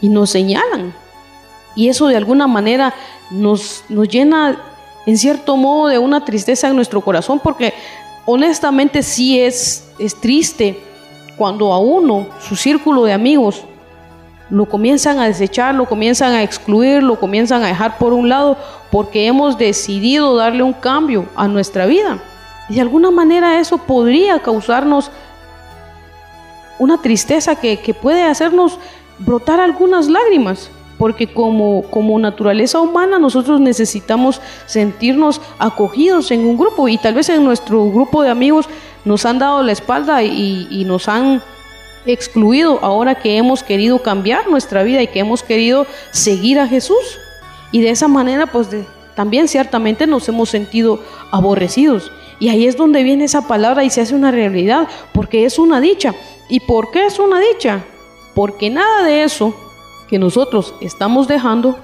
[0.00, 0.92] y nos señalan.
[1.76, 2.92] Y eso de alguna manera
[3.30, 4.60] nos, nos llena
[5.06, 7.72] en cierto modo de una tristeza en nuestro corazón porque
[8.26, 10.80] honestamente sí es, es triste
[11.36, 13.62] cuando a uno, su círculo de amigos,
[14.52, 18.58] lo comienzan a desechar, lo comienzan a excluir, lo comienzan a dejar por un lado
[18.90, 22.18] porque hemos decidido darle un cambio a nuestra vida.
[22.68, 25.10] Y de alguna manera eso podría causarnos
[26.78, 28.78] una tristeza que, puede hacernos
[29.18, 36.88] brotar algunas lágrimas, porque como, como naturaleza humana nosotros necesitamos sentirnos acogidos en un grupo
[36.88, 38.68] y tal vez en nuestro grupo de amigos
[39.06, 41.40] nos han dado la espalda y, y nos han
[42.06, 47.18] excluido ahora que hemos querido cambiar nuestra vida y que hemos querido seguir a Jesús.
[47.70, 48.68] Y de esa manera, pues
[49.14, 51.00] también ciertamente nos hemos sentido
[51.30, 52.10] aborrecidos.
[52.38, 55.80] Y ahí es donde viene esa palabra y se hace una realidad, porque es una
[55.80, 56.14] dicha.
[56.48, 57.84] ¿Y por qué es una dicha?
[58.34, 59.54] Porque nada de eso
[60.08, 61.78] que nosotros estamos dejando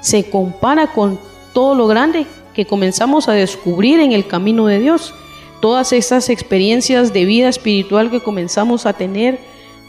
[0.00, 1.18] se compara con
[1.52, 5.14] todo lo grande que comenzamos a descubrir en el camino de Dios.
[5.60, 9.40] Todas esas experiencias de vida espiritual que comenzamos a tener,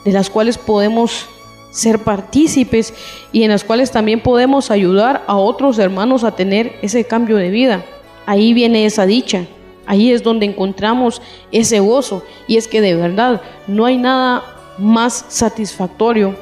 [0.05, 1.27] de las cuales podemos
[1.71, 2.93] ser partícipes
[3.33, 7.49] y en las cuales también podemos ayudar a otros hermanos a tener ese cambio de
[7.49, 7.83] vida.
[8.25, 9.45] Ahí viene esa dicha,
[9.85, 14.43] ahí es donde encontramos ese gozo y es que de verdad no hay nada
[14.77, 16.35] más satisfactorio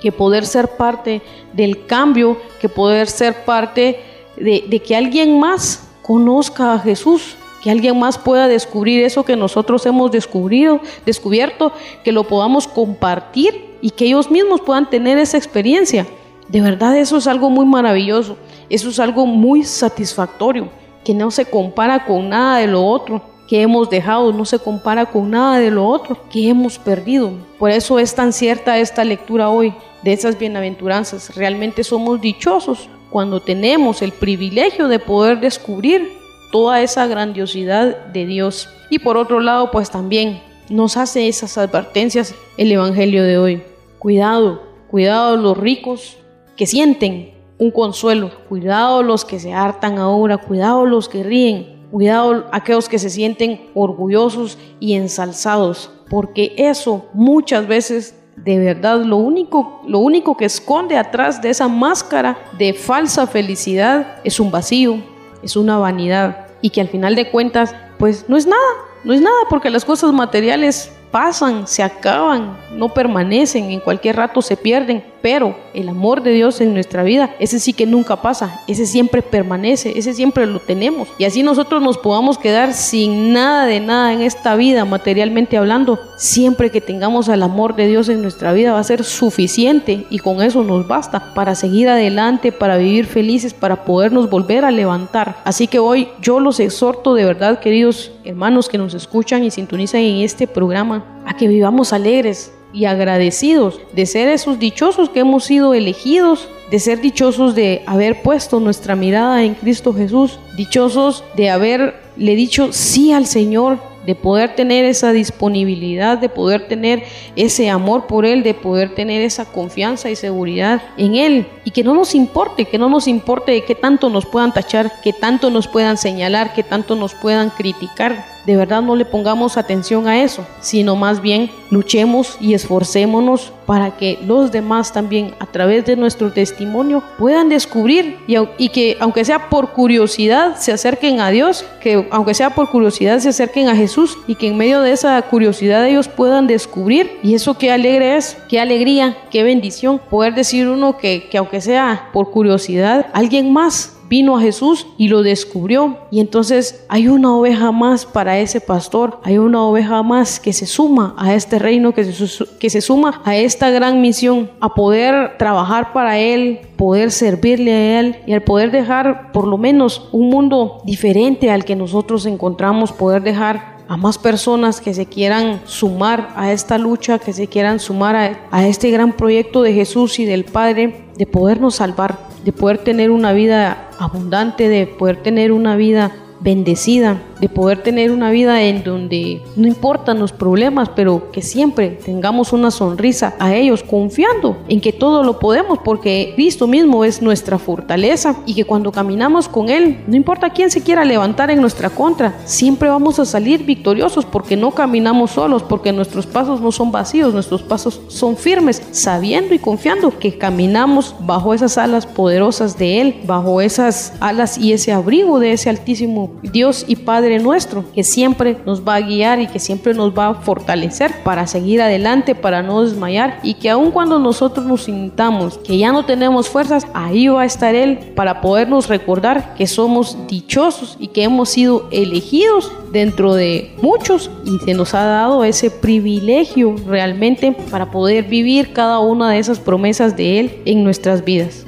[0.00, 4.00] que poder ser parte del cambio, que poder ser parte
[4.36, 9.84] de, que alguien más conozca a Jesús, que alguien más pueda descubrir eso que nosotros
[9.86, 11.72] hemos descubrido, descubierto,
[12.04, 16.06] que lo podamos compartir y que ellos mismos puedan tener esa experiencia.
[16.48, 18.36] De verdad eso es algo muy maravilloso,
[18.70, 20.68] eso es algo muy satisfactorio,
[21.04, 25.06] que no se compara con nada de lo otro que hemos dejado, no se compara
[25.06, 27.32] con nada de lo otro que hemos perdido.
[27.58, 31.34] Por eso es tan cierta esta lectura hoy de esas bienaventuranzas.
[31.34, 36.17] Realmente somos dichosos cuando tenemos el privilegio de poder descubrir
[36.50, 38.68] toda esa grandiosidad de Dios.
[38.90, 40.40] Y por otro lado, pues también
[40.70, 43.62] nos hace esas advertencias el Evangelio de hoy.
[43.98, 46.16] Cuidado, cuidado los ricos
[46.56, 52.46] que sienten un consuelo, cuidado los que se hartan ahora, cuidado los que ríen, cuidado
[52.52, 59.82] aquellos que se sienten orgullosos y ensalzados, porque eso muchas veces de verdad lo único,
[59.86, 64.98] lo único que esconde atrás de esa máscara de falsa felicidad es un vacío,
[65.42, 68.62] es una vanidad y que al final de cuentas pues no es nada,
[69.04, 74.42] no es nada porque las cosas materiales pasan, se acaban, no permanecen, en cualquier rato
[74.42, 78.60] se pierden, pero el amor de Dios en nuestra vida, ese sí que nunca pasa,
[78.66, 81.08] ese siempre permanece, ese siempre lo tenemos.
[81.18, 85.98] Y así nosotros nos podamos quedar sin nada de nada en esta vida, materialmente hablando,
[86.16, 90.18] siempre que tengamos al amor de Dios en nuestra vida va a ser suficiente y
[90.18, 95.36] con eso nos basta para seguir adelante, para vivir felices, para podernos volver a levantar.
[95.44, 100.00] Así que hoy yo los exhorto de verdad, queridos hermanos que nos escuchan y sintonizan
[100.00, 105.44] en este programa, a que vivamos alegres, y agradecidos de ser esos dichosos que hemos
[105.44, 111.50] sido elegidos, de ser dichosos de haber puesto nuestra mirada en Cristo Jesús, dichosos de
[111.50, 117.02] haberle dicho sí al Señor, de poder tener esa disponibilidad, de poder tener
[117.36, 121.46] ese amor por Él, de poder tener esa confianza y seguridad en Él.
[121.64, 124.90] Y que no nos importe, que no nos importe de qué tanto nos puedan tachar,
[125.02, 129.58] que tanto nos puedan señalar, que tanto nos puedan criticar de verdad no le pongamos
[129.58, 135.44] atención a eso, sino más bien luchemos y esforcémonos para que los demás también a
[135.44, 141.28] través de nuestro testimonio puedan descubrir y, que aunque sea por curiosidad se acerquen a
[141.28, 144.92] Dios, que aunque sea por curiosidad se acerquen a Jesús y que en medio de
[144.92, 147.18] esa curiosidad ellos puedan descubrir.
[147.22, 151.60] Y eso qué alegre es, qué alegría, qué bendición poder decir uno que, que aunque
[151.60, 155.98] sea por curiosidad, alguien más vino a Jesús y lo descubrió.
[156.10, 160.66] Y entonces hay una oveja más para ese pastor, hay una oveja más que se
[160.66, 165.36] suma a este reino, que se, que se suma a esta gran misión, a poder
[165.38, 170.30] trabajar para Él, poder servirle a Él y al poder dejar por lo menos un
[170.30, 176.34] mundo diferente al que nosotros encontramos, poder dejar a más personas que se quieran sumar
[176.36, 180.26] a esta lucha, que se quieran sumar a, a, este gran proyecto de Jesús y
[180.26, 185.74] del Padre de podernos salvar, de poder tener una vida abundante, de poder tener una
[185.76, 191.42] vida bendecida, de poder tener una vida en donde no importan los problemas, pero que
[191.42, 197.04] siempre tengamos una sonrisa a ellos, confiando en que todo lo podemos, porque Cristo mismo
[197.04, 201.50] es nuestra fortaleza y que cuando caminamos con Él, no importa quién se quiera levantar
[201.50, 206.60] en nuestra contra, siempre vamos a salir victoriosos porque no caminamos solos, porque nuestros pasos
[206.60, 212.06] no son vacíos, nuestros pasos son firmes, sabiendo y confiando que caminamos bajo esas alas
[212.06, 217.27] poderosas de Él, bajo esas alas y ese abrigo de ese altísimo Dios y Padre
[217.38, 221.46] nuestro, que siempre nos va a guiar y que siempre nos va a fortalecer para
[221.46, 226.04] seguir adelante, para no desmayar y que aun cuando nosotros nos sintamos que ya no
[226.04, 231.24] tenemos fuerzas, ahí va a estar Él para podernos recordar que somos dichosos y que
[231.24, 237.90] hemos sido elegidos dentro de muchos y se nos ha dado ese privilegio realmente para
[237.90, 241.67] poder vivir cada una de esas promesas de Él en nuestras vidas.